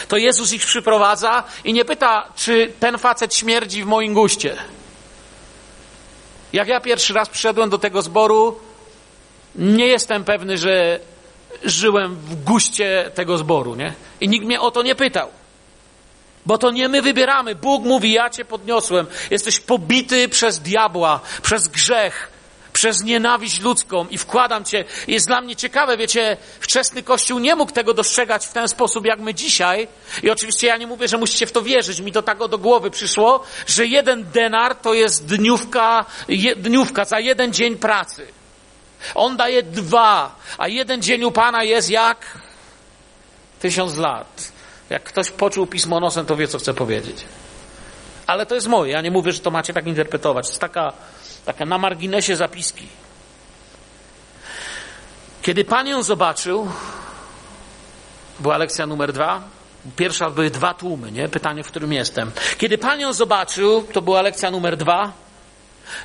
[0.09, 4.57] to Jezus ich przyprowadza i nie pyta, czy ten facet śmierdzi w moim guście.
[6.53, 8.59] Jak ja pierwszy raz przyszedłem do tego zboru,
[9.55, 11.01] nie jestem pewny, że
[11.65, 13.93] żyłem w guście tego zboru, nie?
[14.21, 15.29] I nikt mnie o to nie pytał.
[16.47, 17.55] Bo to nie my wybieramy.
[17.55, 19.07] Bóg mówi, ja cię podniosłem.
[19.31, 22.31] Jesteś pobity przez diabła, przez grzech,
[22.81, 24.85] przez nienawiść ludzką i wkładam cię.
[25.09, 29.21] Jest dla mnie ciekawe, wiecie, wczesny Kościół nie mógł tego dostrzegać w ten sposób, jak
[29.21, 29.89] my dzisiaj.
[30.23, 32.01] I oczywiście ja nie mówię, że musicie w to wierzyć.
[32.01, 36.05] Mi to tak do głowy przyszło, że jeden denar to jest dniówka,
[36.57, 38.27] dniówka za jeden dzień pracy.
[39.15, 42.39] On daje dwa, a jeden dzień u Pana jest jak
[43.61, 44.53] tysiąc lat.
[44.91, 47.25] Jak ktoś poczuł pismo nosem, to wie, co chce powiedzieć.
[48.27, 48.93] Ale to jest moje.
[48.93, 50.47] Ja nie mówię, że to macie tak interpretować.
[50.47, 50.93] To jest taka,
[51.53, 52.87] taka na marginesie zapiski.
[55.43, 56.69] Kiedy Pan ją zobaczył,
[58.41, 59.43] była lekcja numer dwa.
[59.97, 61.29] Pierwsza były dwa tłumy, nie?
[61.29, 62.31] Pytanie, w którym jestem.
[62.59, 65.13] Kiedy Pan ją zobaczył, to była lekcja numer dwa.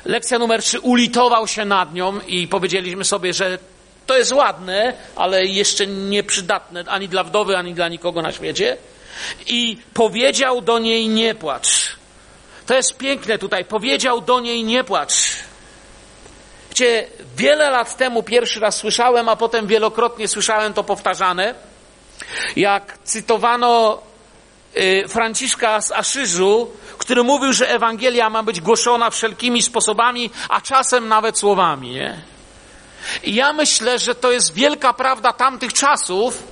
[0.04, 3.58] Lekcja numer trzy, ulitował się nad nią i powiedzieliśmy sobie, że
[4.06, 8.76] to jest ładne, ale jeszcze nieprzydatne ani dla wdowy, ani dla nikogo na świecie.
[9.46, 11.96] I powiedział do niej nie płacz.
[12.66, 13.64] To jest piękne tutaj.
[13.64, 15.12] Powiedział do niej nie płacz.
[16.68, 21.54] Wiecie, wiele lat temu pierwszy raz słyszałem, a potem wielokrotnie słyszałem to powtarzane,
[22.56, 24.02] jak cytowano
[24.76, 31.08] y, Franciszka z Aszyżu, który mówił, że Ewangelia ma być głoszona wszelkimi sposobami, a czasem
[31.08, 31.90] nawet słowami.
[31.90, 32.20] Nie?
[33.22, 36.42] I ja myślę, że to jest wielka prawda tamtych czasów,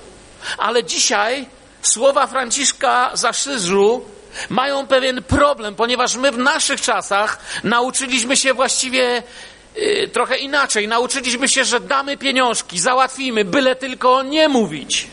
[0.57, 1.45] ale dzisiaj
[1.81, 4.05] słowa Franciszka z Aszyżu
[4.49, 9.23] mają pewien problem, ponieważ my w naszych czasach nauczyliśmy się właściwie
[9.75, 10.87] yy, trochę inaczej.
[10.87, 15.07] Nauczyliśmy się, że damy pieniążki, załatwimy, byle tylko nie mówić.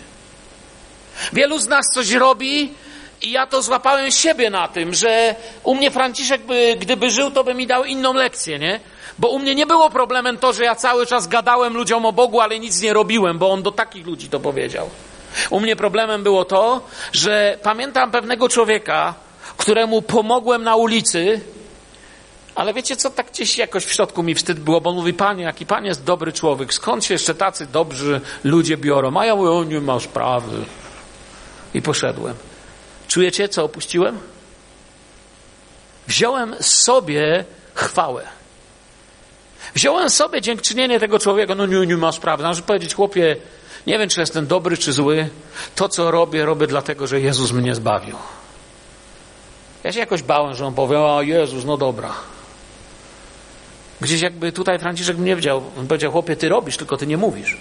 [1.32, 2.74] Wielu z nas coś robi,
[3.22, 7.44] i ja to złapałem siebie na tym, że u mnie Franciszek, by, gdyby żył, to
[7.44, 8.80] by mi dał inną lekcję, nie?
[9.18, 12.40] Bo u mnie nie było problemem to, że ja cały czas gadałem ludziom o Bogu,
[12.40, 14.90] ale nic nie robiłem, bo on do takich ludzi to powiedział.
[15.50, 16.80] U mnie problemem było to,
[17.12, 19.14] że pamiętam pewnego człowieka,
[19.56, 21.40] któremu pomogłem na ulicy,
[22.54, 25.44] ale wiecie co, tak gdzieś jakoś w środku mi wstyd było, bo on mówi, panie,
[25.44, 29.16] jaki pan jest dobry człowiek, skąd się jeszcze tacy dobrzy ludzie biorą?
[29.16, 30.64] A ja mówię, o nie ma sprawy.
[31.74, 32.34] I poszedłem.
[33.08, 34.18] Czujecie, co opuściłem?
[36.08, 38.22] Wziąłem sobie chwałę.
[39.74, 41.54] Wziąłem sobie dziękczynienie tego człowieka.
[41.54, 42.42] No nie, nie ma sprawy.
[42.42, 43.36] Należy powiedzieć, chłopie,
[43.86, 45.28] nie wiem, czy jestem dobry, czy zły.
[45.74, 48.16] To, co robię, robię dlatego, że Jezus mnie zbawił.
[49.84, 52.12] Ja się jakoś bałem, że on powie, a Jezus, no dobra.
[54.00, 55.62] Gdzieś jakby tutaj Franciszek mnie wziął.
[55.78, 57.56] On powiedział, chłopie, ty robisz, tylko ty nie mówisz.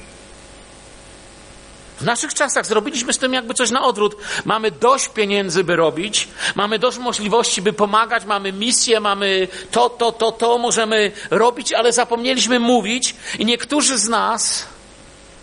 [2.01, 4.15] W naszych czasach zrobiliśmy z tym jakby coś na odwrót.
[4.45, 10.11] Mamy dość pieniędzy, by robić, mamy dość możliwości, by pomagać, mamy misję, mamy to, to,
[10.11, 14.67] to, to, możemy robić, ale zapomnieliśmy mówić i niektórzy z nas,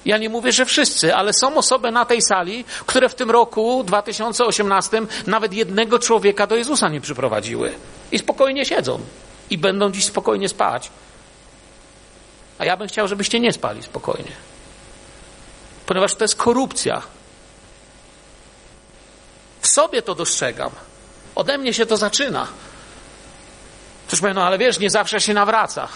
[0.05, 3.85] ja nie mówię, że wszyscy, ale są osoby na tej sali, które w tym roku
[3.85, 7.75] 2018 nawet jednego człowieka do Jezusa nie przyprowadziły.
[8.13, 9.01] I spokojnie siedzą.
[9.51, 10.91] I będą dziś spokojnie spać.
[12.59, 14.33] A ja bym chciał, żebyście nie spali spokojnie
[15.89, 17.03] ponieważ to jest korupcja.
[19.61, 20.71] W sobie to dostrzegam.
[21.35, 22.47] Ode mnie się to zaczyna.
[24.07, 25.89] Ktoś powie, no ale wiesz, nie zawsze się nawraca.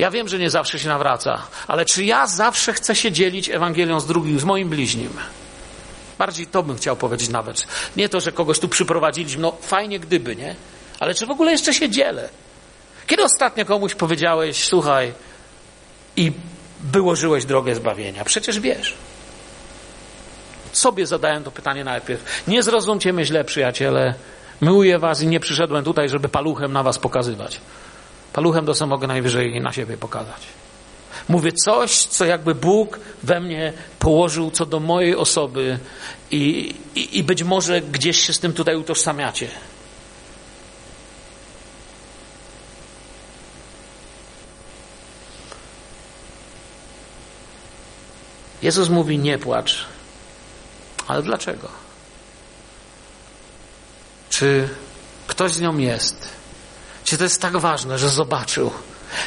[0.00, 4.00] Ja wiem, że nie zawsze się nawraca, ale czy ja zawsze chcę się dzielić Ewangelią
[4.00, 5.10] z drugim, z moim bliźnim?
[6.18, 7.66] Bardziej to bym chciał powiedzieć nawet.
[7.96, 10.54] Nie to, że kogoś tu przyprowadziliśmy, no fajnie gdyby, nie?
[11.00, 12.28] Ale czy w ogóle jeszcze się dzielę?
[13.06, 15.12] Kiedy ostatnio komuś powiedziałeś, słuchaj,
[16.16, 16.32] i
[16.80, 18.24] wyłożyłeś drogę zbawienia?
[18.24, 18.94] Przecież wiesz.
[20.72, 22.42] Sobie zadałem to pytanie najpierw.
[22.48, 24.14] Nie zrozumcie mnie źle, przyjaciele.
[24.60, 27.60] Myłuję was i nie przyszedłem tutaj, żeby paluchem na was pokazywać.
[28.32, 30.46] Paluchem to mogę najwyżej na siebie pokazać.
[31.28, 35.78] Mówię coś, co jakby Bóg we mnie położył co do mojej osoby
[36.30, 39.48] i, i, i być może gdzieś się z tym tutaj utożsamiacie.
[48.62, 49.84] Jezus mówi: Nie płacz.
[51.08, 51.68] Ale dlaczego?
[54.30, 54.68] Czy
[55.26, 56.39] ktoś z nią jest?
[57.04, 58.70] Czy to jest tak ważne, że zobaczył,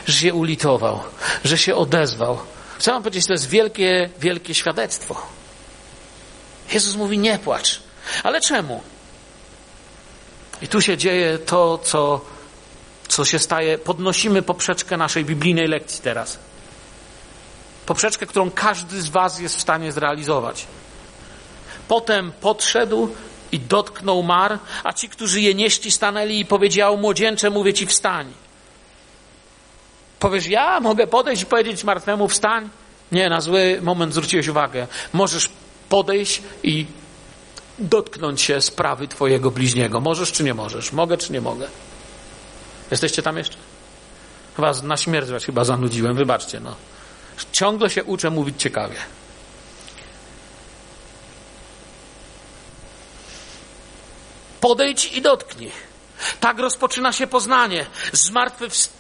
[0.08, 1.00] że się ulitował,
[1.46, 2.40] że się odezwał?
[2.78, 5.28] Chcę wam powiedzieć, to jest wielkie, wielkie świadectwo.
[6.74, 7.80] Jezus mówi: Nie płacz.
[8.24, 8.82] Ale czemu?
[10.62, 12.22] I tu się dzieje to, co,
[13.08, 13.78] co się staje.
[13.78, 16.40] Podnosimy poprzeczkę naszej biblijnej lekcji teraz
[17.86, 20.68] poprzeczkę, którą każdy z Was jest w stanie zrealizować.
[21.88, 23.10] Potem podszedł
[23.54, 28.34] i dotknął mar, a ci, którzy je nieśli, stanęli i powiedział młodzieńcze, mówię ci wstań.
[30.20, 32.70] Powiesz, ja mogę podejść i powiedzieć martwemu wstań?
[33.12, 34.88] Nie, na zły moment zwróciłeś uwagę.
[35.14, 35.50] Możesz
[35.90, 36.86] podejść i
[37.80, 40.02] dotknąć się sprawy twojego bliźniego.
[40.02, 40.92] Możesz czy nie możesz?
[40.92, 41.68] Mogę czy nie mogę?
[42.92, 43.58] Jesteście tam jeszcze?
[44.56, 46.76] Chyba na śmierć was chyba zanudziłem, wybaczcie, no.
[47.52, 48.96] Ciągle się uczę mówić ciekawie.
[54.64, 55.72] Podejdź i dotknij.
[56.40, 57.86] Tak rozpoczyna się poznanie.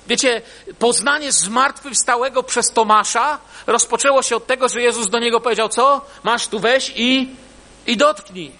[0.07, 0.41] Wiecie,
[0.79, 6.01] poznanie zmartwychwstałego przez Tomasza rozpoczęło się od tego, że Jezus do niego powiedział: Co?
[6.23, 7.29] Masz tu weź i,
[7.87, 8.51] i dotknij.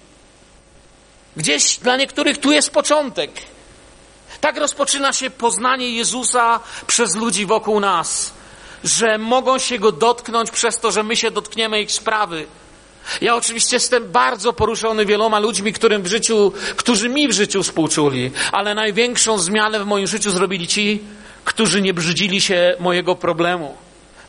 [1.38, 3.32] Gdzieś dla niektórych tu jest początek.
[4.42, 8.34] Tak rozpoczyna się poznanie Jezusa przez ludzi wokół nas
[8.84, 12.48] że mogą się go dotknąć przez to, że my się dotkniemy ich sprawy.
[13.22, 18.32] Ja oczywiście jestem bardzo poruszony wieloma ludźmi, którym w życiu, którzy mi w życiu współczuli,
[18.52, 21.04] ale największą zmianę w moim życiu zrobili ci,
[21.46, 23.78] którzy nie brzydzili się mojego problemu,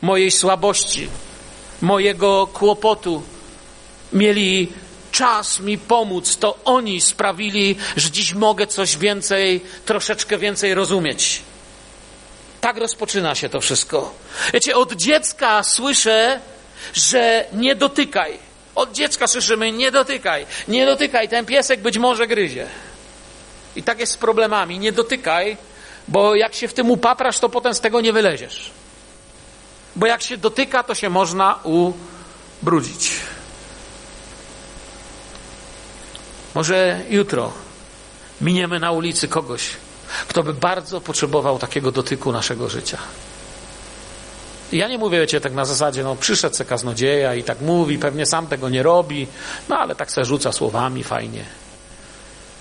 [0.03, 1.09] mojej słabości,
[1.83, 3.23] mojego kłopotu.
[4.13, 4.73] Mieli
[5.13, 11.43] czas mi pomóc, to oni sprawili, że dziś mogę coś więcej, troszeczkę więcej rozumieć.
[12.61, 14.15] Tak rozpoczyna się to wszystko.
[14.53, 16.41] Wiecie, od dziecka słyszę,
[16.95, 18.39] że nie dotykaj.
[18.75, 22.67] Od dziecka słyszymy, nie dotykaj, nie dotykaj, ten piesek być może gryzie.
[23.77, 25.57] I tak jest z problemami, nie dotykaj,
[26.09, 28.71] bo jak się w tym upaprasz, to potem z tego nie wyleziesz.
[29.97, 31.59] Bo jak się dotyka, to się można
[32.63, 33.13] ubrudzić.
[36.55, 37.53] Może jutro
[38.41, 39.71] miniemy na ulicy kogoś,
[40.29, 42.99] kto by bardzo potrzebował takiego dotyku naszego życia.
[44.79, 48.27] Ja nie mówię, wiecie, tak na zasadzie, no przyszedł se kaznodzieja i tak mówi, pewnie
[48.27, 49.27] sam tego nie robi,
[49.69, 51.45] no ale tak se rzuca słowami, fajnie.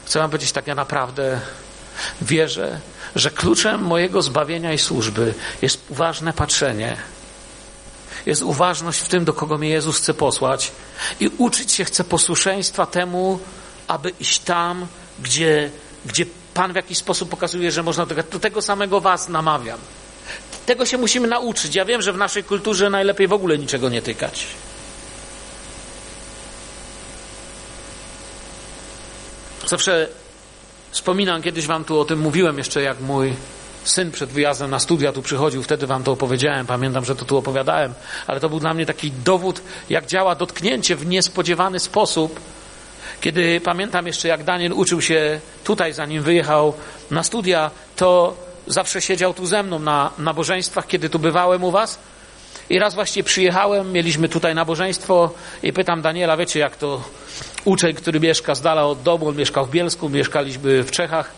[0.06, 1.40] Chcę wam powiedzieć, tak ja naprawdę
[2.22, 2.80] wierzę,
[3.16, 6.98] że kluczem mojego zbawienia i służby jest uważne patrzenie,
[8.26, 10.72] jest uważność w tym, do kogo mnie Jezus chce posłać
[11.20, 13.40] i uczyć się chce posłuszeństwa temu,
[13.88, 14.88] aby iść tam,
[15.20, 15.72] gdzie,
[16.06, 19.80] gdzie Pan w jakiś sposób pokazuje, że można do tego samego was namawiam.
[20.66, 21.76] Tego się musimy nauczyć.
[21.76, 24.46] Ja wiem, że w naszej kulturze najlepiej w ogóle niczego nie tykać.
[29.68, 30.08] Zawsze
[30.92, 33.34] wspominam, kiedyś wam tu o tym mówiłem jeszcze, jak mój
[33.84, 37.38] syn przed wyjazdem na studia tu przychodził, wtedy wam to opowiedziałem, pamiętam, że to tu
[37.38, 37.94] opowiadałem,
[38.28, 42.40] ale to był dla mnie taki dowód, jak działa dotknięcie w niespodziewany sposób
[43.24, 46.74] kiedy pamiętam jeszcze, jak Daniel uczył się tutaj, zanim wyjechał
[47.12, 48.36] na studia, to
[48.68, 52.00] zawsze siedział tu ze mną na nabożeństwach, kiedy tu bywałem u was.
[52.70, 55.34] I raz właśnie przyjechałem, mieliśmy tutaj nabożeństwo
[55.64, 57.04] i pytam Daniela, wiecie jak to
[57.66, 61.32] uczeń, który mieszka z dala od domu, on mieszkał w Bielsku, mieszkaliśmy w Czechach.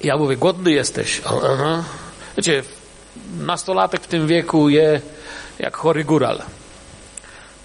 [0.00, 1.20] Ja mówię, głodny jesteś.
[1.24, 1.84] Aha.
[2.36, 2.62] Wiecie,
[3.38, 5.00] nastolatek w tym wieku je
[5.58, 6.42] jak chory góral.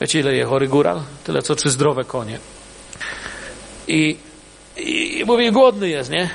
[0.01, 1.01] Wiecie, ile je chory góral?
[1.23, 2.39] Tyle, co trzy zdrowe konie.
[3.87, 4.17] I,
[4.77, 6.29] i, i mówię, głodny jest, nie?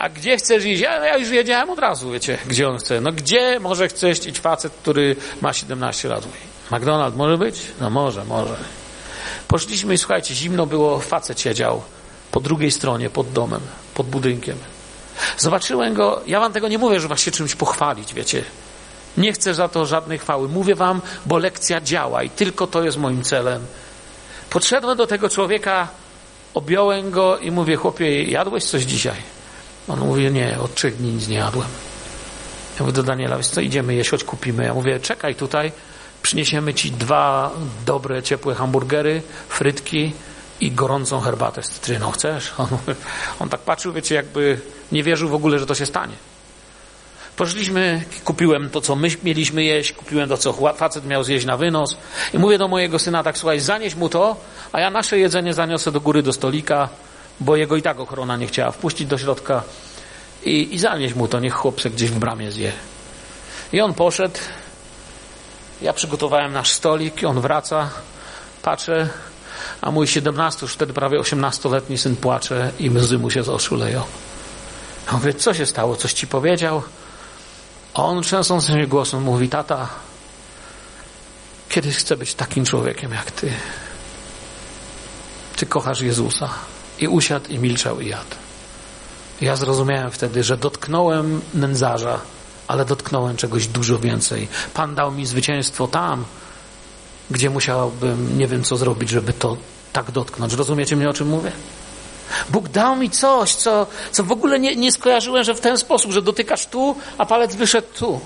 [0.00, 0.82] A gdzie chcesz iść?
[0.82, 3.00] Ja, ja już wiedziałem od razu, wiecie, gdzie on chce.
[3.00, 6.28] No gdzie może chce iść facet, który ma 17 lat?
[6.70, 7.62] McDonald może być?
[7.80, 8.56] No może, może.
[9.48, 11.82] Poszliśmy i słuchajcie, zimno było, facet siedział
[12.30, 13.60] po drugiej stronie, pod domem,
[13.94, 14.56] pod budynkiem.
[15.36, 18.44] Zobaczyłem go, ja wam tego nie mówię, że was się czymś pochwalić, wiecie.
[19.16, 20.48] Nie chcę za to żadnej chwały.
[20.48, 23.66] Mówię wam, bo lekcja działa i tylko to jest moim celem.
[24.50, 25.88] Podszedłem do tego człowieka,
[26.54, 29.39] objąłem go i mówię, chłopie, jadłeś coś dzisiaj?
[29.88, 31.68] On mówi, nie, od trzech dni nic nie jadłem.
[32.78, 34.64] Ja mówię do Daniela, wiesz co, idziemy jeść, choć kupimy.
[34.64, 35.72] Ja mówię, czekaj tutaj,
[36.22, 37.50] przyniesiemy ci dwa
[37.86, 40.12] dobre, ciepłe hamburgery, frytki
[40.60, 42.10] i gorącą herbatę z cytryną.
[42.10, 42.52] Chcesz?
[42.58, 42.68] On,
[43.40, 44.60] on tak patrzył, wiecie, jakby
[44.92, 46.14] nie wierzył w ogóle, że to się stanie.
[47.36, 51.96] Poszliśmy, kupiłem to, co my mieliśmy jeść, kupiłem to, co facet miał zjeść na wynos
[52.34, 54.36] i mówię do mojego syna tak, słuchaj, zanieś mu to,
[54.72, 56.88] a ja nasze jedzenie zaniosę do góry do stolika,
[57.40, 59.62] bo jego i tak ochrona nie chciała wpuścić do środka
[60.44, 62.72] i, i zanieś mu to, niech chłopce gdzieś w bramie zje.
[63.72, 64.38] I on poszedł,
[65.82, 67.90] ja przygotowałem nasz stolik, on wraca,
[68.62, 69.08] patrzę,
[69.80, 73.76] a mój 17, już wtedy prawie 18-letni syn płacze i łzy mu się z oczu
[73.76, 74.02] leją.
[75.06, 76.82] Ja mówię, co się stało, coś ci powiedział?
[77.94, 79.88] A on trzęsącym się głosem mówi, tata,
[81.68, 83.52] kiedyś chcę być takim człowiekiem jak ty.
[85.56, 86.50] Ty kochasz Jezusa.
[87.00, 88.36] I usiadł i milczał i jadł.
[89.40, 92.20] Ja zrozumiałem wtedy, że dotknąłem nędzarza,
[92.68, 94.48] ale dotknąłem czegoś dużo więcej.
[94.74, 96.24] Pan dał mi zwycięstwo tam,
[97.30, 99.56] gdzie musiałbym, nie wiem co zrobić, żeby to
[99.92, 100.52] tak dotknąć.
[100.52, 101.52] Rozumiecie mnie, o czym mówię?
[102.50, 106.12] Bóg dał mi coś, co, co w ogóle nie, nie skojarzyłem, że w ten sposób,
[106.12, 108.20] że dotykasz tu, a palec wyszedł tu.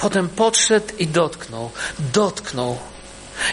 [0.00, 1.70] Potem podszedł i dotknął.
[2.12, 2.78] Dotknął.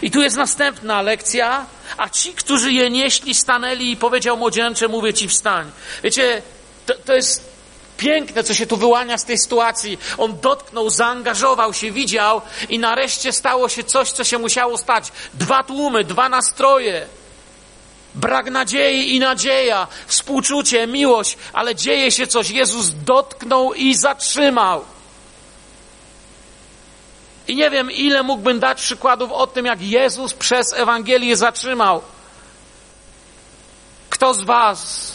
[0.02, 1.66] I tu jest następna lekcja,
[1.96, 5.70] a ci, którzy je nieśli, stanęli i powiedział młodzieńcze, mówię ci wstań.
[6.02, 6.42] Wiecie,
[6.86, 7.52] to, to jest
[7.96, 9.98] piękne, co się tu wyłania z tej sytuacji.
[10.18, 15.12] On dotknął, zaangażował się, widział i nareszcie stało się coś, co się musiało stać.
[15.34, 17.06] Dwa tłumy, dwa nastroje.
[18.14, 22.50] Brak nadziei i nadzieja, współczucie, miłość, ale dzieje się coś.
[22.50, 24.84] Jezus dotknął i zatrzymał.
[27.48, 32.02] I nie wiem, ile mógłbym dać przykładów o tym, jak Jezus przez Ewangelię zatrzymał.
[34.10, 35.12] Kto z Was,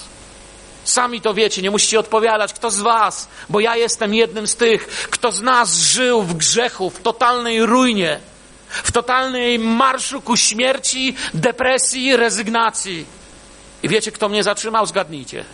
[0.84, 4.88] sami to wiecie, nie musicie odpowiadać, kto z Was, bo ja jestem jednym z tych,
[4.88, 8.20] kto z nas żył w grzechu, w totalnej ruinie,
[8.70, 13.06] w totalnej marszu ku śmierci, depresji, rezygnacji.
[13.84, 14.86] I wiecie, kto mnie zatrzymał?
[14.86, 15.46] Zgadnijcie.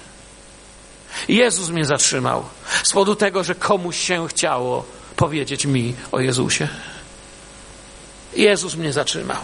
[1.28, 2.45] Jezus mnie zatrzymał
[2.84, 4.86] z powodu tego, że komuś się chciało
[5.24, 6.67] powiedzieć mi o Jezusie.
[8.36, 9.38] Jezus mnie zatrzymał.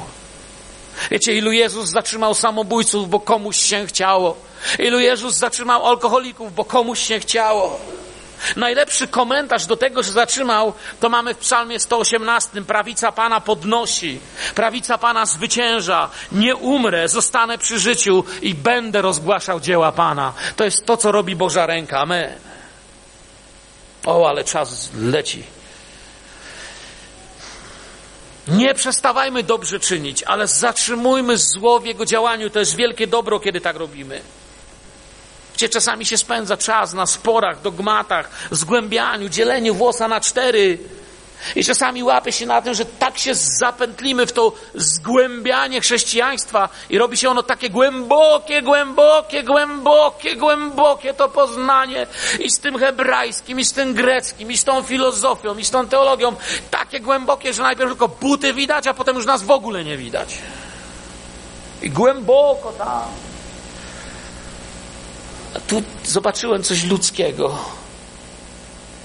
[1.12, 4.38] Wiecie, ilu Jezus zatrzymał samobójców, bo komuś się chciało.
[4.80, 7.80] Ilu Jezus zatrzymał alkoholików, bo komuś się chciało.
[8.56, 12.62] Najlepszy komentarz do tego, że zatrzymał, to mamy w Psalmie 118.
[12.62, 14.20] Prawica Pana podnosi,
[14.56, 16.10] prawica Pana zwycięża.
[16.32, 20.34] Nie umrę, zostanę przy życiu i będę rozgłaszał dzieła Pana.
[20.56, 22.00] To jest to, co robi Boża ręka.
[22.00, 22.32] Amen.
[24.06, 25.59] O, ale czas leci.
[28.52, 32.50] Nie przestawajmy dobrze czynić, ale zatrzymujmy zło w jego działaniu.
[32.50, 34.22] To jest wielkie dobro, kiedy tak robimy.
[35.56, 40.78] Gdzie czasami się spędza czas na sporach, dogmatach, zgłębianiu, dzieleniu włosa na cztery.
[41.56, 46.98] I czasami łapie się na tym, że tak się zapętlimy w to zgłębianie chrześcijaństwa i
[46.98, 52.08] robi się ono takie głębokie, głębokie, głębokie, głębokie to poznanie
[52.40, 55.88] i z tym hebrajskim, i z tym greckim, i z tą filozofią, i z tą
[55.88, 56.36] teologią.
[56.72, 60.38] Takie głębokie, że najpierw tylko buty widać, a potem już nas w ogóle nie widać.
[61.82, 63.04] I głęboko tam.
[65.56, 67.58] A tu zobaczyłem coś ludzkiego.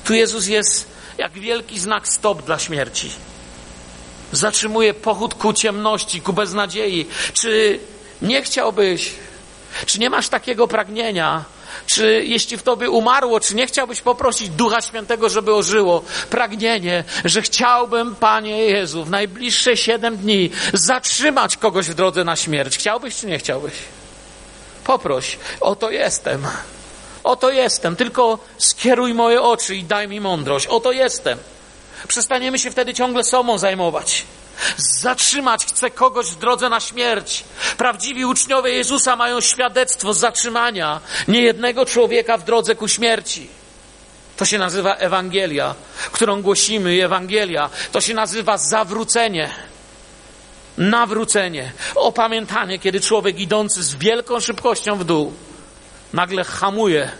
[0.04, 3.10] Tu Jezus jest jak wielki znak stop dla śmierci.
[4.32, 7.06] Zatrzymuje pochód ku ciemności, ku beznadziei.
[7.32, 7.80] Czy
[8.22, 9.12] nie chciałbyś,
[9.86, 11.44] czy nie masz takiego pragnienia,
[11.86, 17.42] czy jeśli w tobie umarło, czy nie chciałbyś poprosić Ducha Świętego, żeby ożyło pragnienie, że
[17.42, 22.78] chciałbym, Panie Jezu, w najbliższe siedem dni zatrzymać kogoś w drodze na śmierć.
[22.78, 23.74] Chciałbyś, czy nie chciałbyś?
[24.84, 26.46] Poproś, oto jestem.
[27.24, 30.66] Oto jestem, tylko skieruj moje oczy i daj mi mądrość.
[30.66, 31.38] Oto jestem.
[32.08, 34.24] Przestaniemy się wtedy ciągle sobą zajmować.
[34.76, 37.44] Zatrzymać chce kogoś w drodze na śmierć.
[37.78, 43.48] Prawdziwi uczniowie Jezusa mają świadectwo zatrzymania niejednego człowieka w drodze ku śmierci.
[44.36, 45.74] To się nazywa Ewangelia,
[46.12, 47.70] którą głosimy, Ewangelia.
[47.92, 49.50] To się nazywa zawrócenie.
[50.78, 55.32] Nawrócenie, opamiętanie, kiedy człowiek idący z wielką szybkością w dół
[56.14, 57.10] nagle hamuje,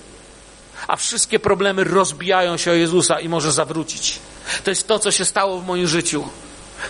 [0.89, 4.19] a wszystkie problemy rozbijają się o Jezusa i może zawrócić.
[4.65, 6.29] To jest to, co się stało w moim życiu.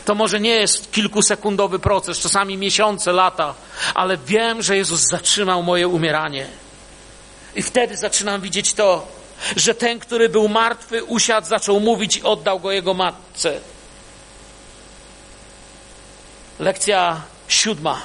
[0.04, 3.54] To może nie jest kilkusekundowy proces, czasami miesiące, lata,
[3.94, 6.46] ale wiem, że Jezus zatrzymał moje umieranie.
[7.54, 9.06] I wtedy zaczynam widzieć to,
[9.56, 13.60] że ten, który był martwy, usiadł, zaczął mówić i oddał go jego matce.
[16.58, 18.02] Lekcja siódma.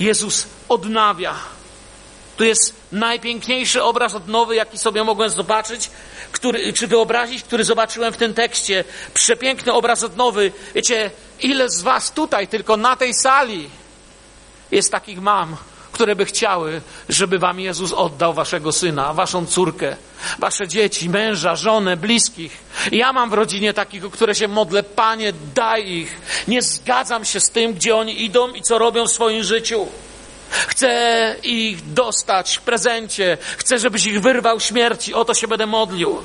[0.00, 1.34] Jezus odnawia.
[2.36, 5.90] Tu jest najpiękniejszy obraz odnowy, jaki sobie mogłem zobaczyć,
[6.32, 8.84] który, czy wyobrazić, który zobaczyłem w tym tekście.
[9.14, 10.52] Przepiękny obraz odnowy.
[10.74, 11.10] Wiecie,
[11.40, 13.70] ile z Was tutaj, tylko na tej sali,
[14.70, 15.56] jest takich mam,
[15.92, 19.96] które by chciały, żeby Wam Jezus oddał Waszego syna, Waszą córkę,
[20.38, 22.58] Wasze dzieci, męża, żonę, bliskich.
[22.92, 26.20] Ja mam w rodzinie takich, o które się modlę, Panie, daj ich.
[26.48, 29.86] Nie zgadzam się z tym, gdzie oni idą i co robią w swoim życiu.
[30.52, 33.38] Chcę ich dostać w prezencie.
[33.56, 35.14] Chcę, żebyś ich wyrwał śmierci.
[35.14, 36.22] O to się będę modlił.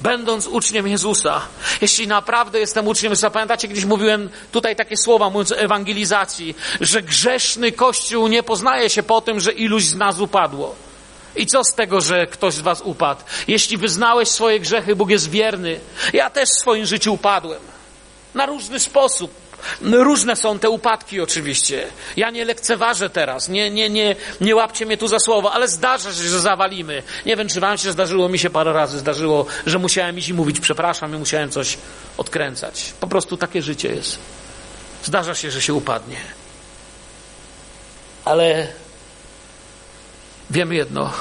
[0.00, 1.40] Będąc uczniem Jezusa,
[1.80, 7.02] jeśli naprawdę jestem uczniem Jezusa, pamiętacie, kiedyś mówiłem tutaj takie słowa, mówiąc o ewangelizacji, że
[7.02, 10.74] grzeszny Kościół nie poznaje się po tym, że iluś z nas upadło.
[11.36, 13.20] I co z tego, że ktoś z was upadł?
[13.48, 15.80] Jeśli wyznałeś swoje grzechy, Bóg jest wierny.
[16.12, 17.60] Ja też w swoim życiu upadłem.
[18.34, 19.43] Na różny sposób.
[19.82, 21.86] Różne są te upadki oczywiście.
[22.16, 26.12] Ja nie lekceważę teraz, nie, nie, nie, nie łapcie mnie tu za słowo, ale zdarza
[26.12, 27.02] się, że zawalimy.
[27.26, 30.34] Nie wiem, czy wam się zdarzyło, mi się parę razy zdarzyło, że musiałem iść i
[30.34, 31.78] mówić przepraszam i musiałem coś
[32.16, 32.92] odkręcać.
[33.00, 34.18] Po prostu takie życie jest.
[35.04, 36.16] Zdarza się, że się upadnie.
[38.24, 38.68] Ale
[40.50, 41.12] wiemy jedno,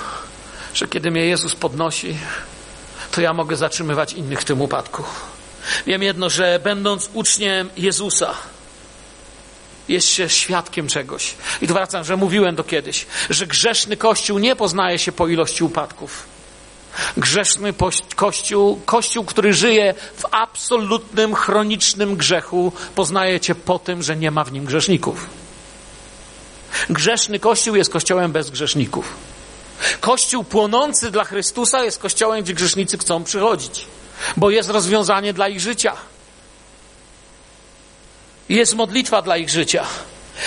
[0.73, 2.17] że kiedy mnie Jezus podnosi,
[3.11, 5.03] to ja mogę zatrzymywać innych w tym upadku.
[5.85, 8.33] Wiem jedno, że będąc uczniem Jezusa,
[9.87, 11.35] jest się świadkiem czegoś.
[11.61, 15.63] I tu wracam, że mówiłem to kiedyś, że grzeszny Kościół nie poznaje się po ilości
[15.63, 16.33] upadków.
[17.17, 17.73] Grzeszny
[18.15, 24.43] kościół, kościół, który żyje w absolutnym, chronicznym grzechu, poznaje cię po tym, że nie ma
[24.43, 25.29] w nim grzeszników.
[26.89, 29.32] Grzeszny kościół jest kościołem bez grzeszników.
[30.01, 33.85] Kościół płonący dla Chrystusa jest kościołem, gdzie grzesznicy chcą przychodzić
[34.37, 35.95] bo jest rozwiązanie dla ich życia.
[38.49, 39.85] Jest modlitwa dla ich życia.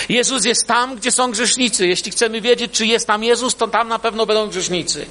[0.09, 1.87] Jezus jest tam, gdzie są grzesznicy.
[1.87, 5.05] Jeśli chcemy wiedzieć, czy jest tam Jezus, to tam na pewno będą grzesznicy.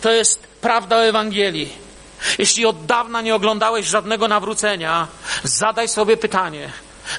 [0.00, 1.72] To jest prawda o Ewangelii.
[2.38, 5.08] Jeśli od dawna nie oglądałeś żadnego nawrócenia,
[5.44, 6.72] zadaj sobie pytanie,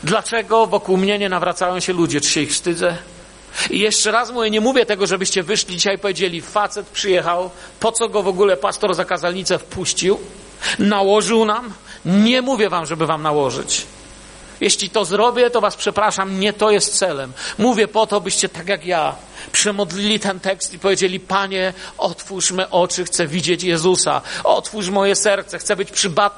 [0.04, 2.22] dlaczego wokół mnie nie nawracają się ludzie?
[2.22, 2.98] Czy się ich wstydzę?
[3.70, 7.50] I jeszcze raz mówię, nie mówię tego, żebyście wyszli dzisiaj i powiedzieli, facet przyjechał,
[7.80, 10.20] po co go w ogóle pastor zakazalnicę wpuścił?
[10.80, 11.74] Nałożył nam?
[12.06, 13.86] Nie mówię wam, żeby wam nałożyć.
[14.62, 17.34] Jeśli to zrobię, to was przepraszam, nie to jest celem.
[17.58, 19.16] Mówię po to, byście tak jak ja
[19.52, 24.22] przemodlili ten tekst i powiedzieli: Panie, otwórz me oczy, chcę widzieć Jezusa.
[24.44, 25.90] Otwórz moje serce, chcę być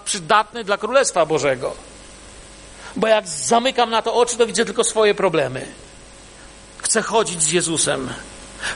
[0.05, 1.75] przydatny dla Królestwa Bożego.
[2.95, 5.65] Bo jak zamykam na to oczy, to widzę tylko swoje problemy.
[6.81, 8.09] Chcę chodzić z Jezusem.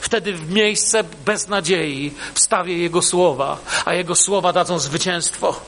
[0.00, 5.60] Wtedy w miejsce beznadziei wstawię Jego słowa, a Jego słowa dadzą zwycięstwo.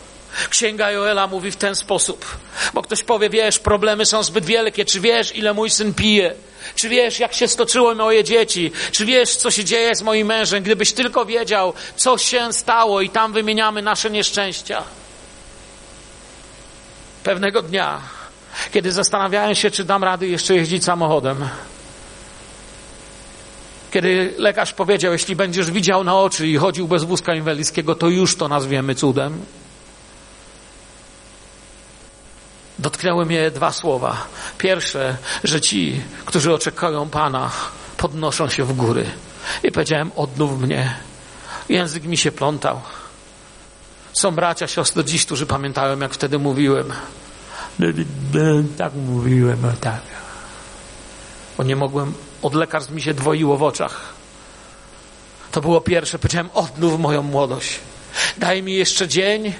[0.51, 2.37] Księga Joela mówi w ten sposób,
[2.74, 6.35] bo ktoś powie, wiesz, problemy są zbyt wielkie, czy wiesz, ile mój syn pije,
[6.74, 10.62] czy wiesz, jak się stoczyło moje dzieci, czy wiesz, co się dzieje z moim mężem,
[10.62, 14.82] gdybyś tylko wiedział, co się stało i tam wymieniamy nasze nieszczęścia.
[17.24, 18.01] Pewnego dnia,
[18.72, 21.49] kiedy zastanawiałem się, czy dam rady jeszcze jeździć samochodem,
[23.95, 28.36] kiedy lekarz powiedział, jeśli będziesz widział na oczy i chodził bez wózka inwalidzkiego, to już
[28.36, 29.40] to nazwiemy cudem.
[32.78, 34.26] Dotknęły mnie dwa słowa.
[34.59, 37.51] Pierwsze, że ci, którzy oczekują Pana,
[37.97, 39.07] podnoszą się w góry.
[39.62, 40.97] I powiedziałem, odnów mnie.
[41.68, 42.80] Język mi się plątał.
[44.12, 46.92] Są bracia, siostry dziś, którzy pamiętają, jak wtedy mówiłem.
[48.78, 50.01] Tak mówiłem, tak.
[51.59, 52.14] Bo nie mogłem
[52.45, 54.14] od lekarstw mi się dwoiło w oczach.
[55.53, 56.18] To było pierwsze.
[56.18, 57.80] Powiedziałem, odnów moją młodość.
[58.38, 59.53] Daj mi jeszcze dzień,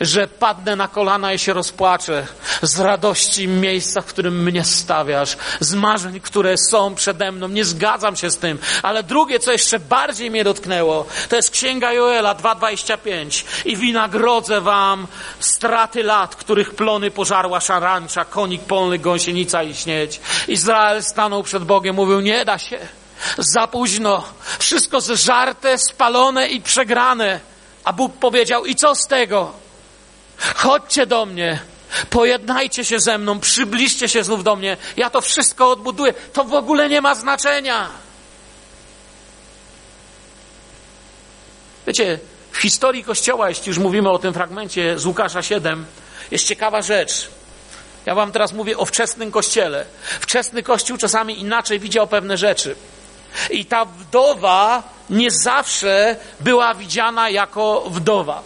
[0.00, 2.26] że padnę na kolana i się rozpłaczę
[2.62, 7.48] z radości miejsca, w którym mnie stawiasz, z marzeń, które są przede mną.
[7.48, 8.58] Nie zgadzam się z tym.
[8.82, 15.06] Ale drugie, co jeszcze bardziej mnie dotknęło, to jest Księga Joela 2,25 i wynagrodzę wam
[15.40, 20.20] straty lat, których plony pożarła szarancza, konik polny, gąsienica i śnieć.
[20.48, 22.78] Izrael stanął przed Bogiem, mówił, nie da się.
[23.38, 24.24] Za późno.
[24.58, 27.40] Wszystko zżarte, spalone i przegrane.
[27.84, 29.52] A Bóg powiedział: I co z tego?
[30.38, 31.60] Chodźcie do mnie,
[32.10, 34.76] pojednajcie się ze mną, przybliżcie się znów do mnie.
[34.96, 36.14] Ja to wszystko odbuduję.
[36.32, 37.88] To w ogóle nie ma znaczenia.
[41.86, 42.18] Wiecie,
[42.52, 45.86] w historii Kościoła, jeśli już mówimy o tym fragmencie z Łukasza 7,
[46.30, 47.30] jest ciekawa rzecz.
[48.06, 49.84] Ja wam teraz mówię o wczesnym Kościele.
[50.20, 52.76] Wczesny Kościół czasami inaczej widział pewne rzeczy.
[53.50, 58.42] I ta wdowa nie zawsze była widziana jako wdowa.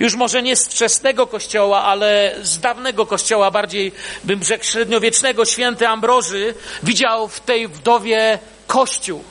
[0.00, 3.92] Już może nie z wczesnego kościoła, ale z dawnego kościoła, bardziej
[4.24, 9.24] bym rzekł średniowiecznego, święty Ambroży widział w tej wdowie kościół.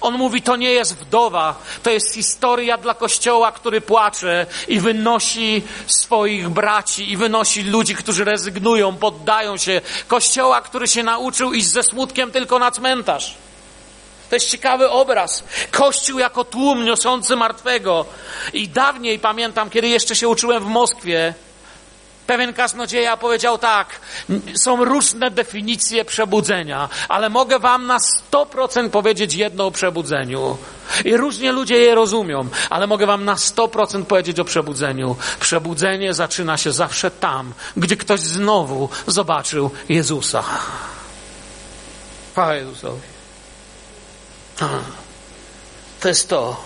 [0.00, 5.62] On mówi, to nie jest wdowa, to jest historia dla kościoła, który płacze i wynosi
[5.86, 9.80] swoich braci i wynosi ludzi, którzy rezygnują, poddają się.
[10.08, 13.34] Kościoła, który się nauczył iść ze smutkiem tylko na cmentarz.
[14.30, 15.44] To jest ciekawy obraz.
[15.70, 18.06] Kościół jako tłum niosący martwego.
[18.52, 21.34] I dawniej pamiętam, kiedy jeszcze się uczyłem w Moskwie,
[22.30, 24.00] Pewien kaznodzieja powiedział tak,
[24.54, 27.98] są różne definicje przebudzenia, ale mogę wam na
[28.32, 30.56] 100% powiedzieć jedno o przebudzeniu.
[31.04, 35.16] I różnie ludzie je rozumią, ale mogę wam na 100% powiedzieć o przebudzeniu.
[35.40, 40.44] Przebudzenie zaczyna się zawsze tam, gdzie ktoś znowu zobaczył Jezusa.
[42.32, 43.19] Chwała Jezusowi.
[46.00, 46.64] To jest to.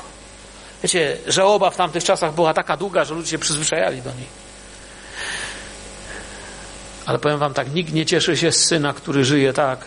[0.82, 4.26] Wiecie, żałoba w tamtych czasach była taka długa, że ludzie się przyzwyczajali do niej.
[7.06, 9.84] Ale powiem wam tak, nikt nie cieszy się z syna, który żyje tak,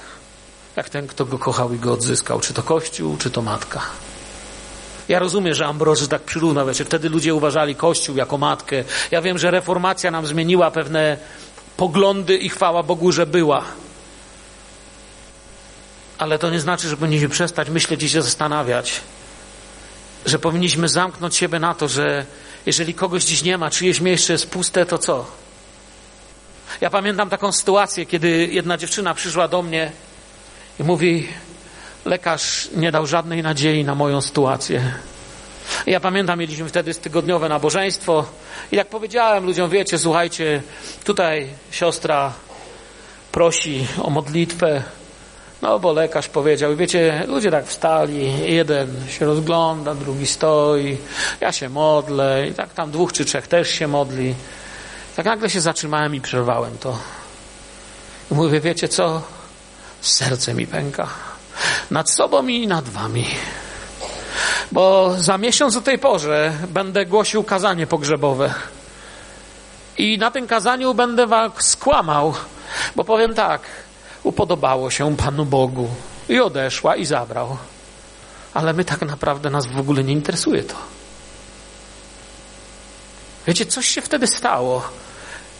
[0.76, 2.40] jak ten, kto go kochał i go odzyskał.
[2.40, 3.82] Czy to Kościół, czy to matka.
[5.08, 8.84] Ja rozumiem, że Ambroży tak przyrównał, wiecie, wtedy ludzie uważali Kościół jako matkę.
[9.12, 11.18] Ja wiem, że reformacja nam zmieniła pewne
[11.78, 13.64] poglądy i chwała Bogu, że była.
[16.18, 19.02] Ale to nie znaczy, że powinniśmy przestać myśleć i się zastanawiać,
[20.26, 22.26] że powinniśmy zamknąć siebie na to, że
[22.66, 25.26] jeżeli kogoś dziś nie ma, czyjeś miejsce jest puste, to co?
[26.82, 29.92] Ja pamiętam taką sytuację, kiedy jedna dziewczyna przyszła do mnie
[30.80, 31.28] i mówi:
[32.06, 34.94] Lekarz nie dał żadnej nadziei na moją sytuację.
[35.86, 38.26] Ja pamiętam, mieliśmy wtedy tygodniowe nabożeństwo
[38.72, 40.62] i jak powiedziałem ludziom, wiecie, słuchajcie,
[41.04, 42.34] tutaj siostra
[43.32, 44.84] prosi o modlitwę,
[45.62, 50.98] no bo lekarz powiedział, wiecie, ludzie tak wstali, jeden się rozgląda, drugi stoi,
[51.42, 54.36] ja się modlę i tak tam dwóch czy trzech też się modli.
[55.16, 56.98] Tak nagle się zatrzymałem i przerwałem to.
[58.32, 59.22] I mówię, wiecie co?
[60.02, 61.08] Serce mi pęka.
[61.92, 63.26] Nad sobą i nad wami.
[64.72, 68.54] Bo za miesiąc o tej porze będę głosił kazanie pogrzebowe.
[69.98, 72.34] I na tym kazaniu będę was skłamał,
[72.96, 73.62] bo powiem tak,
[74.28, 75.88] upodobało się Panu Bogu
[76.30, 77.58] i odeszła i zabrał.
[78.54, 80.76] Ale my tak naprawdę nas w ogóle nie interesuje to.
[83.48, 84.84] Wiecie, coś się wtedy stało.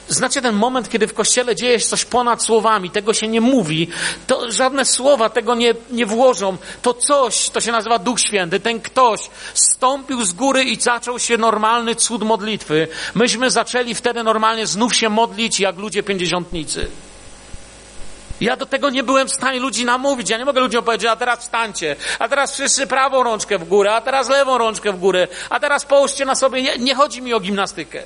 [0.10, 3.88] Znacie ten moment, kiedy w kościele dzieje się coś ponad słowami, tego się nie mówi,
[4.28, 6.58] to żadne słowa tego nie, nie włożą.
[6.82, 8.60] To coś, to się nazywa Duch Święty.
[8.60, 12.88] Ten ktoś stąpił z góry i zaczął się normalny cud modlitwy.
[13.16, 16.88] Myśmy zaczęli wtedy normalnie znów się modlić jak ludzie pięćdziesiątnicy.
[18.42, 20.30] Ja do tego nie byłem w stanie ludzi namówić.
[20.30, 23.96] Ja nie mogę ludziom powiedzieć, a teraz wstańcie, a teraz wszyscy prawą rączkę w górę,
[23.96, 26.62] a teraz lewą rączkę w górę, a teraz połóżcie na sobie.
[26.62, 28.04] Nie, nie chodzi mi o gimnastykę.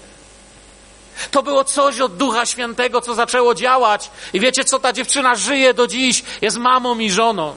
[1.32, 4.12] To było coś od Ducha Świętego, co zaczęło działać.
[4.34, 7.56] I wiecie co, ta dziewczyna żyje do dziś, jest mamą i żoną.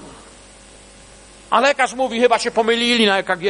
[1.51, 3.45] A lekarz mówi, chyba się pomylili na EKG.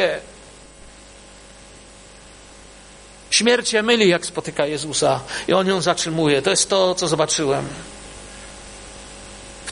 [3.30, 6.42] Śmierć się myli, jak spotyka Jezusa i on ją zatrzymuje.
[6.42, 7.68] To jest to, co zobaczyłem.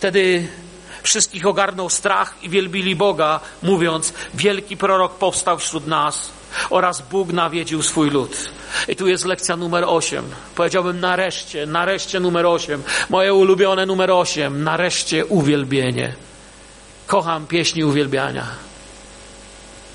[0.02, 0.48] Wtedy
[1.02, 6.30] wszystkich ogarnął strach i wielbili Boga, mówiąc: Wielki prorok powstał wśród nas
[6.70, 8.50] oraz Bóg nawiedził swój lud.
[8.88, 10.24] I tu jest lekcja numer 8.
[10.54, 12.82] Powiedziałbym nareszcie, nareszcie numer 8.
[13.10, 14.64] Moje ulubione numer 8.
[14.64, 16.14] Nareszcie uwielbienie.
[17.06, 18.46] Kocham pieśni uwielbiania.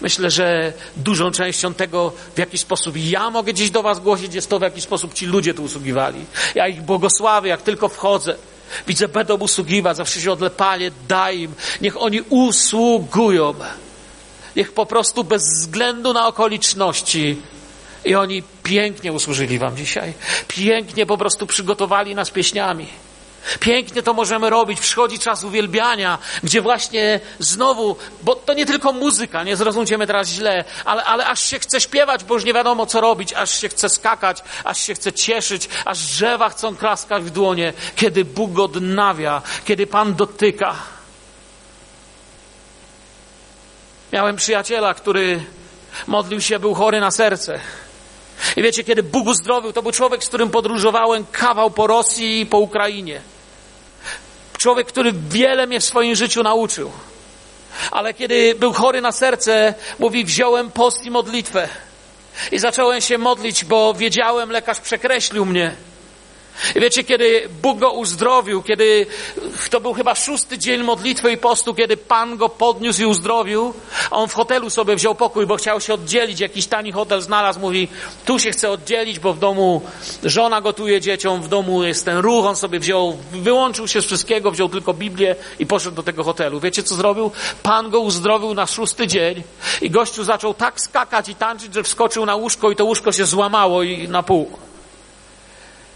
[0.02, 4.50] Myślę, że dużą częścią tego, w jaki sposób ja mogę dziś do Was głosić, jest
[4.50, 6.26] to, w jaki sposób ci ludzie tu usługiwali.
[6.56, 8.36] Ja ich błogosławię, jak tylko wchodzę.
[8.88, 11.54] Widzę, będą usługiwać, zawsze się odlepali, daj im.
[11.82, 13.54] Niech oni usługują.
[14.56, 17.42] Niech po prostu bez względu na okoliczności
[18.06, 20.14] I oni pięknie usłużyli Wam dzisiaj.
[20.48, 22.88] Pięknie po prostu przygotowali nas pieśniami.
[23.60, 24.80] Pięknie to możemy robić.
[24.80, 30.64] Przychodzi czas uwielbiania, gdzie właśnie znowu, bo to nie tylko muzyka, nie zrozumcie teraz źle,
[30.86, 33.90] ale, ale aż się chce śpiewać, bo już nie wiadomo co robić, aż się chce
[33.90, 39.88] skakać, aż się chce cieszyć, aż drzewa chcą klaskać w dłonie, kiedy Bóg odnawia, kiedy
[39.88, 40.76] Pan dotyka.
[44.14, 45.44] Miałem przyjaciela, który
[46.08, 47.60] modlił się, był chory na serce.
[48.56, 52.46] I wiecie, kiedy Bóg uzdrowił, to był człowiek, z którym podróżowałem kawał po Rosji i
[52.46, 53.22] po Ukrainie.
[54.58, 56.92] Człowiek, który wiele mnie w swoim życiu nauczył.
[57.92, 61.70] Ale kiedy był chory na serce, mówi, wziąłem post i modlitwę.
[62.52, 65.76] I zacząłem się modlić, bo wiedziałem, lekarz przekreślił mnie.
[66.76, 69.06] Wiecie, kiedy Bóg go uzdrowił, kiedy
[69.70, 73.74] to był chyba szósty dzień modlitwy i postu, kiedy Pan go podniósł i uzdrowił,
[74.12, 77.88] on w hotelu sobie wziął pokój, bo chciał się oddzielić, jakiś tani hotel znalazł, mówi,
[78.26, 79.82] tu się chce oddzielić, bo w domu
[80.24, 84.52] żona gotuje dzieciom, w domu jest ten ruch, on sobie wziął, wyłączył się z wszystkiego,
[84.52, 86.60] wziął tylko Biblię i poszedł do tego hotelu.
[86.60, 87.32] Wiecie, co zrobił?
[87.64, 89.44] Pan go uzdrowił na szósty dzień
[89.82, 93.26] i gościu zaczął tak skakać i tańczyć, że wskoczył na łóżko i to łóżko się
[93.26, 94.68] złamało i na pół.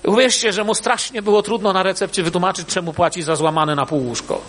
[0.03, 4.07] Uwierzcie, że mu strasznie było trudno na recepcie wytłumaczyć, czemu płaci za złamane na pół
[4.07, 4.41] łóżko.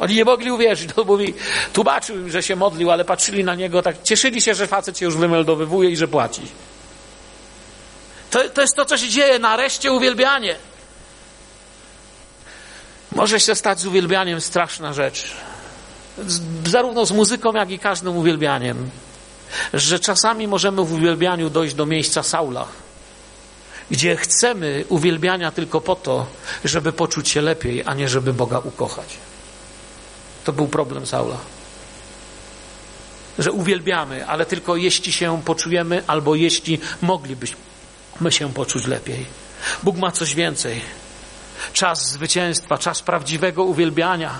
[0.00, 0.90] Oni nie mogli uwierzyć.
[0.94, 1.34] To mówi,
[1.72, 5.04] tłumaczył im, że się modlił, ale patrzyli na niego tak, cieszyli się, że facet się
[5.04, 6.42] już wymeldowywuje i że płaci.
[8.30, 9.38] To, to jest to, co się dzieje.
[9.38, 10.56] Nareszcie uwielbianie.
[13.12, 15.32] Może się stać z uwielbianiem straszna rzecz.
[16.26, 16.40] Z,
[16.70, 18.90] zarówno z muzyką, jak i każdym uwielbianiem.
[19.74, 22.66] Że czasami możemy w uwielbianiu dojść do miejsca Saula
[23.90, 26.26] gdzie chcemy uwielbiania tylko po to,
[26.64, 29.16] żeby poczuć się lepiej, a nie żeby Boga ukochać.
[30.44, 31.36] To był problem Saula.
[33.38, 37.58] Że uwielbiamy, ale tylko jeśli się poczujemy, albo jeśli moglibyśmy
[38.30, 39.26] się poczuć lepiej.
[39.82, 40.80] Bóg ma coś więcej.
[41.72, 44.38] Czas zwycięstwa, czas prawdziwego uwielbiania.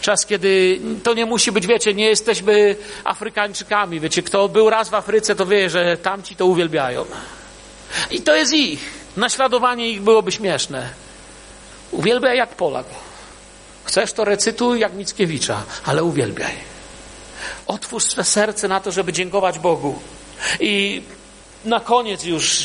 [0.00, 4.00] Czas, kiedy to nie musi być, wiecie, nie jesteśmy Afrykańczykami.
[4.00, 7.04] Wiecie, kto był raz w Afryce, to wie, że tamci to uwielbiają.
[8.10, 8.80] I to jest ich.
[9.16, 10.88] Naśladowanie ich byłoby śmieszne.
[11.90, 12.86] Uwielbiaj jak Polak.
[13.84, 16.54] Chcesz to recytuj jak Mickiewicza, ale uwielbiaj.
[17.66, 19.98] Otwórz swe serce na to, żeby dziękować Bogu.
[20.60, 21.02] I
[21.64, 22.64] na koniec już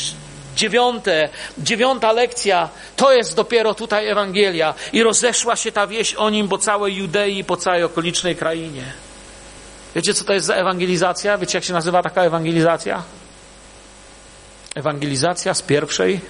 [0.56, 4.74] dziewiąte, dziewiąta lekcja, to jest dopiero tutaj Ewangelia.
[4.92, 8.84] I rozeszła się ta wieść o nim po całej Judei i po całej okolicznej krainie.
[9.94, 11.38] Wiecie, co to jest za ewangelizacja?
[11.38, 13.02] Wiecie, jak się nazywa taka ewangelizacja?
[14.74, 16.20] Ewangelizacja z pierwszej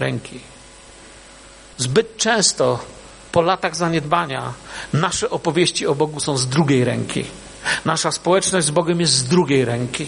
[0.00, 0.40] ręki.
[1.78, 2.78] Zbyt często
[3.32, 4.52] po latach zaniedbania
[4.92, 7.24] nasze opowieści o Bogu są z drugiej ręki.
[7.84, 10.06] Nasza społeczność z Bogiem jest z drugiej ręki.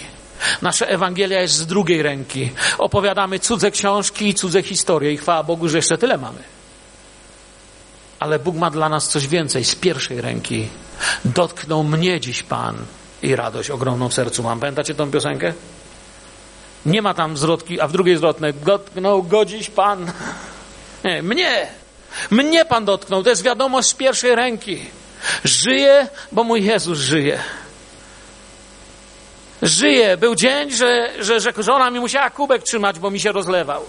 [0.63, 2.51] Nasza Ewangelia jest z drugiej ręki.
[2.79, 6.39] Opowiadamy cudze książki i cudze historie i chwała Bogu, że jeszcze tyle mamy.
[8.21, 10.69] Ale Bóg ma dla nas coś więcej z pierwszej ręki.
[11.25, 12.77] Dotknął mnie dziś Pan
[13.23, 14.61] i radość ogromną w sercu mam.
[14.61, 15.53] Pamiętacie tą piosenkę?
[16.87, 20.13] Nie ma tam zwrotki, a w drugiej zwrotnej dotknął go dziś Pan.
[21.05, 21.67] Nie, mnie.
[22.31, 23.23] Mnie Pan dotknął.
[23.23, 24.85] To jest wiadomość z pierwszej ręki.
[25.45, 27.39] Żyję, bo mój Jezus żyje.
[29.63, 30.17] Żyję.
[30.17, 33.83] Był dzień, że, że, że żona mi musiała kubek trzymać, bo mi się rozlewał.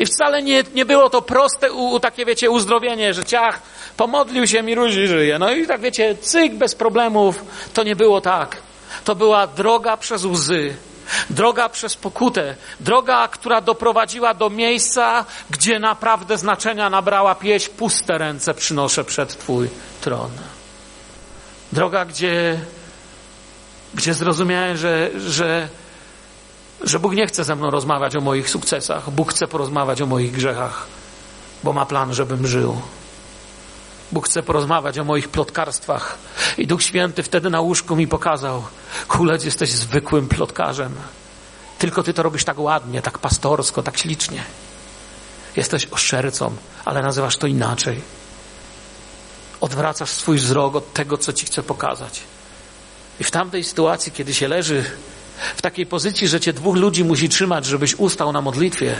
[0.00, 3.62] I wcale nie, nie było to proste u, u takie, wiecie, uzdrowienie, że ciach,
[3.96, 5.38] pomodlił się, mi Ruzi żyje.
[5.38, 7.44] No i tak, wiecie, cyk, bez problemów.
[7.74, 8.56] To nie było tak.
[9.04, 10.76] To była droga przez łzy,
[11.30, 18.54] Droga przez pokutę, droga, która doprowadziła do miejsca, gdzie naprawdę znaczenia nabrała pieśń, puste ręce
[18.54, 19.68] przynoszę przed Twój
[20.00, 20.30] tron.
[21.72, 22.60] Droga, gdzie,
[23.94, 25.68] gdzie zrozumiałem, że, że,
[26.80, 30.32] że Bóg nie chce ze mną rozmawiać o moich sukcesach, Bóg chce porozmawiać o moich
[30.32, 30.86] grzechach,
[31.64, 32.80] bo ma plan, żebym żył.
[34.12, 36.18] Bóg chce porozmawiać o moich plotkarstwach.
[36.58, 38.64] I Duch Święty wtedy na łóżku mi pokazał,
[39.08, 40.94] kulec, jesteś zwykłym plotkarzem.
[41.78, 44.42] Tylko ty to robisz tak ładnie, tak pastorsko, tak ślicznie.
[45.56, 48.00] Jesteś oszczercą, ale nazywasz to inaczej.
[49.60, 52.22] Odwracasz swój wzrok od tego, co ci chcę pokazać.
[53.20, 54.84] I w tamtej sytuacji, kiedy się leży
[55.56, 58.96] w takiej pozycji, że cię dwóch ludzi musi trzymać, żebyś ustał na modlitwie,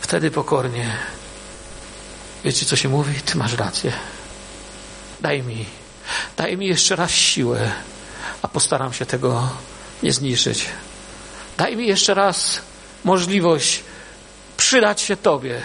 [0.00, 0.96] wtedy pokornie
[2.44, 3.14] Wiecie, co się mówi?
[3.20, 3.92] Ty masz rację.
[5.20, 5.64] Daj mi,
[6.36, 7.72] daj mi jeszcze raz siłę,
[8.42, 9.50] a postaram się tego
[10.02, 10.66] nie zniszczyć.
[11.56, 12.60] Daj mi jeszcze raz
[13.04, 13.82] możliwość
[14.56, 15.62] przydać się Tobie.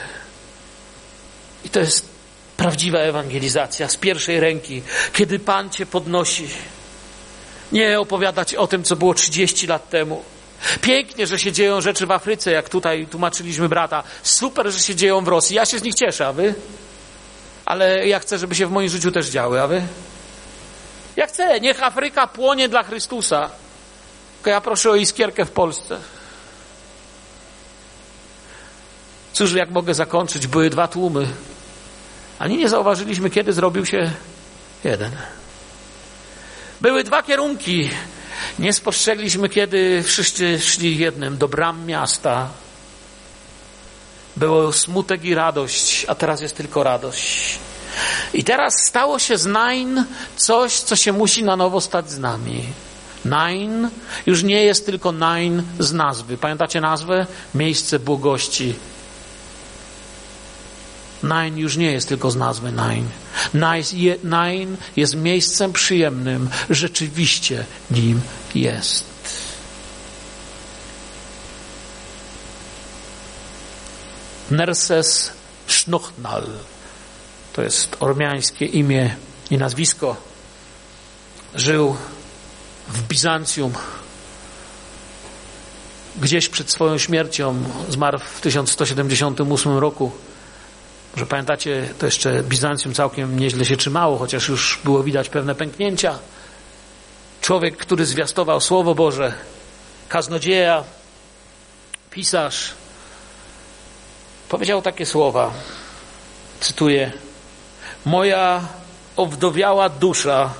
[1.65, 2.09] I to jest
[2.57, 4.81] prawdziwa ewangelizacja z pierwszej ręki,
[5.13, 6.47] kiedy Pan Cię podnosi.
[7.71, 10.23] Nie opowiadać o tym, co było 30 lat temu.
[10.81, 14.03] Pięknie, że się dzieją rzeczy w Afryce, jak tutaj tłumaczyliśmy brata.
[14.23, 15.55] Super, że się dzieją w Rosji.
[15.55, 16.55] Ja się z nich cieszę, a wy?
[17.65, 19.81] Ale ja chcę, żeby się w moim życiu też działy, a wy?
[21.15, 23.49] Ja chcę, niech Afryka płonie dla Chrystusa.
[24.35, 25.99] Tylko ja proszę o iskierkę w Polsce.
[29.33, 30.47] Cóż, jak mogę zakończyć?
[30.47, 31.27] Były dwa tłumy.
[32.39, 34.11] Ani nie zauważyliśmy, kiedy zrobił się
[34.83, 35.11] jeden.
[36.81, 37.89] Były dwa kierunki.
[38.59, 42.49] Nie spostrzegliśmy, kiedy wszyscy szli jednym do bram miasta.
[44.35, 47.59] Było smutek i radość, a teraz jest tylko radość.
[48.33, 52.63] I teraz stało się z Nain coś, co się musi na nowo stać z nami.
[53.25, 53.89] Nain
[54.25, 56.37] już nie jest tylko Nain z nazwy.
[56.37, 57.27] Pamiętacie nazwę?
[57.55, 58.75] Miejsce błogości.
[61.23, 63.07] Nain już nie jest tylko z nazwy Nain.
[64.23, 68.21] Nain jest miejscem przyjemnym, rzeczywiście nim
[68.55, 69.13] jest.
[74.51, 75.31] Nerses
[75.67, 76.47] Schnochnal
[77.53, 79.15] to jest ormiańskie imię
[79.51, 80.15] i nazwisko.
[81.55, 81.95] Żył
[82.87, 83.73] w Bizancjum.
[86.21, 90.11] Gdzieś przed swoją śmiercią zmarł w 1178 roku.
[91.13, 96.19] Może pamiętacie, to jeszcze Bizancjum całkiem nieźle się trzymało, chociaż już było widać pewne pęknięcia.
[97.41, 99.33] Człowiek, który zwiastował Słowo Boże,
[100.09, 100.83] kaznodzieja,
[102.11, 102.73] pisarz,
[104.49, 105.51] powiedział takie słowa.
[106.59, 107.11] Cytuję:
[108.05, 108.67] Moja
[109.15, 110.53] owdowiała dusza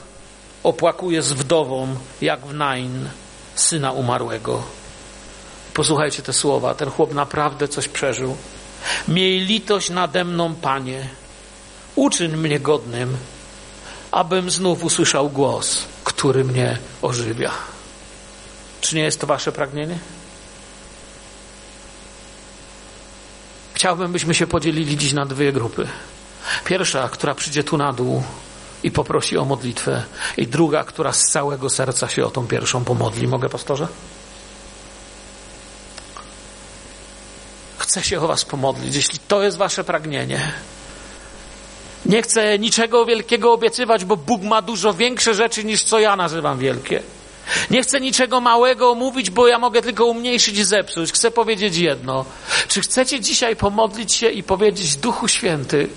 [0.63, 3.09] opłakuje z wdową, jak w Nain,
[3.55, 4.63] syna umarłego.
[5.73, 6.75] Posłuchajcie te słowa.
[6.75, 8.37] Ten chłop naprawdę coś przeżył.
[9.07, 11.09] Miej litość nade mną, Panie.
[11.95, 13.17] Uczyń mnie godnym,
[14.11, 17.51] abym znów usłyszał głos, który mnie ożywia.
[18.81, 19.97] Czy nie jest to Wasze pragnienie?
[23.73, 25.88] Chciałbym, byśmy się podzielili dziś na dwie grupy.
[26.65, 28.23] Pierwsza, która przyjdzie tu na dół
[28.84, 30.03] i poprosi o modlitwę,
[30.38, 33.27] i druga, która z całego serca się o tą pierwszą pomodli.
[33.27, 33.88] Mogę, pastorze?
[37.93, 40.51] Chcę się o Was pomodlić, jeśli to jest Wasze pragnienie.
[42.05, 46.59] Nie chcę niczego wielkiego obiecywać, bo Bóg ma dużo większe rzeczy niż co ja nazywam
[46.59, 47.03] wielkie.
[47.71, 51.11] Nie chcę niczego małego mówić, bo ja mogę tylko umniejszyć i zepsuć.
[51.11, 52.25] Chcę powiedzieć jedno.
[52.67, 55.89] Czy chcecie dzisiaj pomodlić się i powiedzieć Duchu Święty,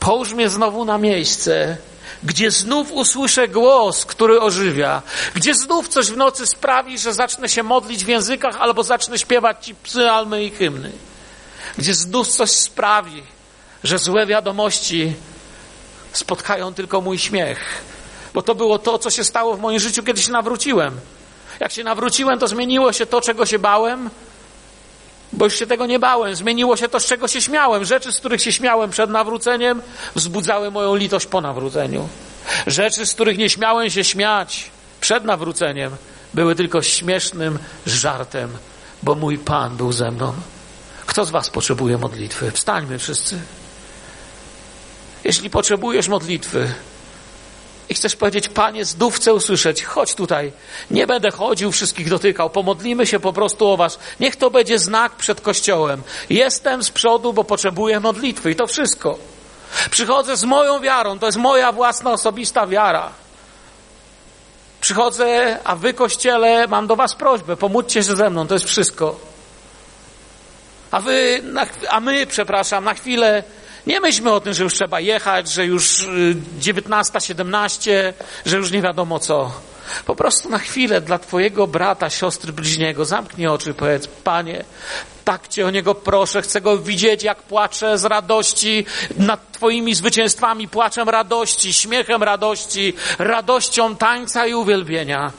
[0.00, 1.76] połóż mnie znowu na miejsce,
[2.22, 5.02] gdzie znów usłyszę głos, który ożywia,
[5.34, 9.66] gdzie znów coś w nocy sprawi, że zacznę się modlić w językach albo zacznę śpiewać
[9.66, 10.92] ci psalmy i hymny,
[11.78, 13.22] gdzie znów coś sprawi,
[13.84, 15.14] że złe wiadomości
[16.12, 17.82] spotkają tylko mój śmiech,
[18.34, 21.00] bo to było to, co się stało w moim życiu, kiedy się nawróciłem.
[21.60, 24.10] Jak się nawróciłem, to zmieniło się to, czego się bałem,
[25.32, 26.36] bo już się tego nie bałem.
[26.36, 27.84] Zmieniło się to, z czego się śmiałem.
[27.84, 29.82] Rzeczy, z których się śmiałem przed nawróceniem,
[30.14, 32.08] wzbudzały moją litość po nawróceniu.
[32.66, 34.70] Rzeczy, z których nie śmiałem się śmiać
[35.00, 35.92] przed nawróceniem,
[36.34, 38.50] były tylko śmiesznym żartem,
[39.02, 40.32] bo mój Pan był ze mną.
[41.06, 42.50] Kto z Was potrzebuje modlitwy?
[42.50, 43.40] Wstańmy wszyscy.
[45.24, 46.74] Jeśli potrzebujesz modlitwy,
[47.92, 50.52] i chcesz powiedzieć, Panie, znów chcę usłyszeć, chodź tutaj.
[50.90, 52.50] Nie będę chodził, wszystkich dotykał.
[52.50, 53.98] Pomodlimy się po prostu o Was.
[54.20, 56.02] Niech to będzie znak przed Kościołem.
[56.30, 59.18] Jestem z przodu, bo potrzebuję modlitwy i to wszystko.
[59.90, 63.12] Przychodzę z moją wiarą, to jest moja własna, osobista wiara.
[64.80, 69.20] Przychodzę, a Wy, Kościele, mam do Was prośbę, pomódźcie się ze mną, to jest wszystko.
[70.90, 71.42] A Wy,
[71.90, 73.42] a my, przepraszam, na chwilę
[73.86, 76.06] nie myślmy o tym, że już trzeba jechać, że już
[76.58, 78.14] 19, y, 17,
[78.46, 79.52] że już nie wiadomo co.
[80.06, 84.64] Po prostu na chwilę dla Twojego brata, siostry bliźniego zamknij oczy i powiedz, Panie,
[85.24, 90.68] tak Cię o niego proszę, chcę go widzieć, jak płaczę z radości nad Twoimi zwycięstwami,
[90.68, 95.32] płaczem radości, śmiechem radości, radością tańca i uwielbienia.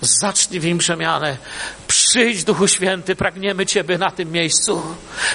[0.00, 1.36] Zacznij w nim przemianę.
[1.88, 4.82] Przyjdź, Duchu Święty, pragniemy Ciebie na tym miejscu.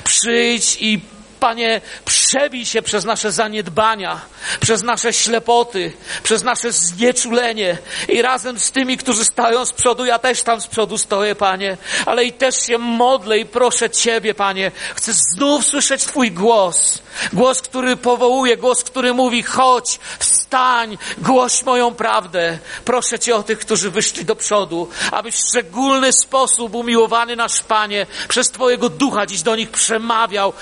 [0.03, 1.01] Przyjdź i
[1.39, 4.21] Panie, przebij się przez nasze zaniedbania,
[4.59, 7.77] przez nasze ślepoty, przez nasze znieczulenie
[8.07, 11.77] i razem z tymi, którzy stają z przodu, ja też tam z przodu stoję, Panie,
[12.05, 17.01] ale i też się modlę i proszę Ciebie, Panie, chcę znów słyszeć Twój głos,
[17.33, 22.59] głos, który powołuje, głos, który mówi, chodź, wstań, głoś moją prawdę.
[22.85, 28.05] Proszę Cię o tych, którzy wyszli do przodu, abyś w szczególny sposób, umiłowany nasz Panie,
[28.29, 30.53] przez Twojego ducha dziś do nich przemawiał,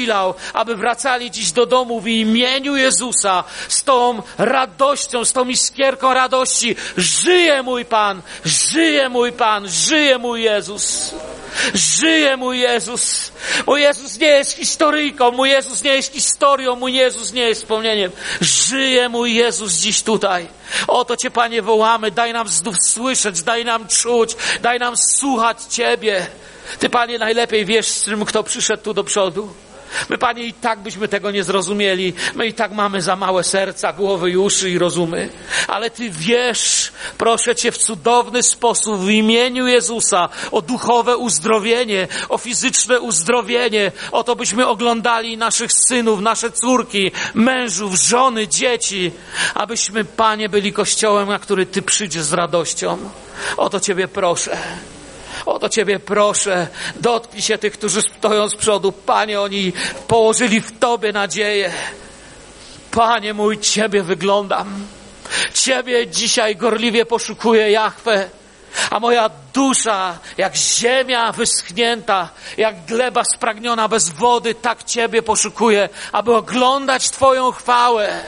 [0.00, 6.14] pościgał, aby wracali dziś do domu w imieniu Jezusa z tą radością, z tą iskierką
[6.14, 6.76] radości.
[6.96, 11.14] Żyje mój Pan, żyje mój Pan, żyje mój Jezus.
[11.74, 13.32] Żyje mój Jezus.
[13.66, 18.10] Mój Jezus nie jest historyjką, mój Jezus nie jest historią, mój Jezus nie jest wspomnieniem.
[18.40, 20.46] Żyje mój Jezus dziś tutaj.
[20.88, 22.10] Oto Cię, Panie, wołamy.
[22.10, 26.26] Daj nam znów słyszeć, daj nam czuć, daj nam słuchać Ciebie.
[26.78, 29.48] Ty, Panie, najlepiej wiesz z tym, kto przyszedł tu do przodu.
[30.08, 32.12] My, Panie, i tak byśmy tego nie zrozumieli.
[32.34, 35.28] My i tak mamy za małe serca, głowy i uszy i rozumy.
[35.68, 42.38] Ale Ty wiesz, proszę Cię w cudowny sposób w imieniu Jezusa o duchowe uzdrowienie, o
[42.38, 49.12] fizyczne uzdrowienie, o to byśmy oglądali naszych synów, nasze córki, mężów, żony, dzieci,
[49.54, 52.98] abyśmy, Panie, byli kościołem, na który Ty przyjdziesz z radością.
[53.56, 54.58] O to Ciebie proszę.
[55.46, 58.92] O to Ciebie proszę, dotknij się tych, którzy stoją z przodu.
[58.92, 59.72] Panie, oni
[60.08, 61.72] położyli w Tobie nadzieję.
[62.90, 64.86] Panie mój, Ciebie wyglądam.
[65.54, 68.28] Ciebie dzisiaj gorliwie poszukuję, Jachwę.
[68.90, 76.34] A moja dusza, jak ziemia wyschnięta, jak gleba spragniona bez wody, tak Ciebie poszukuję, aby
[76.34, 78.20] oglądać Twoją chwałę.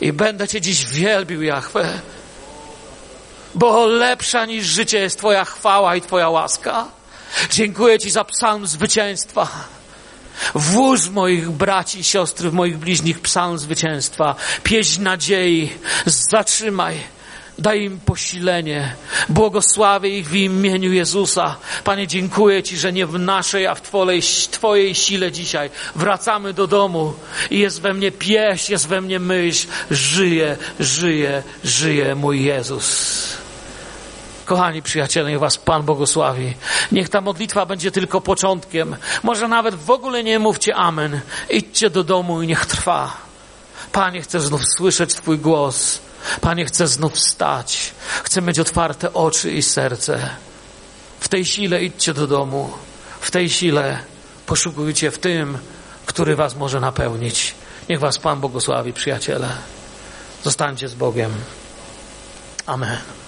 [0.00, 2.00] I będę Cię dziś wielbił, Jachwę
[3.54, 6.86] bo lepsza niż życie jest Twoja chwała i Twoja łaska.
[7.50, 9.48] Dziękuję Ci za psalm zwycięstwa.
[10.54, 15.72] Włóż moich braci i siostry, w moich bliźnich psalm zwycięstwa, pieśń nadziei,
[16.06, 17.14] zatrzymaj.
[17.58, 18.94] Daj im posilenie.
[19.28, 21.56] Błogosławię ich w imieniu Jezusa.
[21.84, 26.66] Panie, dziękuję Ci, że nie w naszej, a w Twojej, Twojej sile dzisiaj wracamy do
[26.66, 27.14] domu
[27.50, 29.66] i jest we mnie pieśń, jest we mnie myśl.
[29.90, 33.43] Żyje, żyje, żyje mój Jezus.
[34.44, 36.54] Kochani przyjaciele, niech Was Pan błogosławi.
[36.92, 38.96] Niech ta modlitwa będzie tylko początkiem.
[39.22, 41.20] Może nawet w ogóle nie mówcie amen.
[41.50, 43.16] Idźcie do domu i niech trwa.
[43.92, 46.00] Panie, chcę znów słyszeć Twój głos.
[46.40, 47.92] Panie, chcę znów wstać.
[48.22, 50.30] Chcę mieć otwarte oczy i serce.
[51.20, 52.72] W tej sile idźcie do domu.
[53.20, 53.98] W tej sile
[54.46, 55.58] poszukujcie w tym,
[56.06, 57.54] który Was może napełnić.
[57.88, 59.48] Niech Was Pan błogosławi, przyjaciele.
[60.42, 61.30] Zostańcie z Bogiem.
[62.66, 63.23] Amen.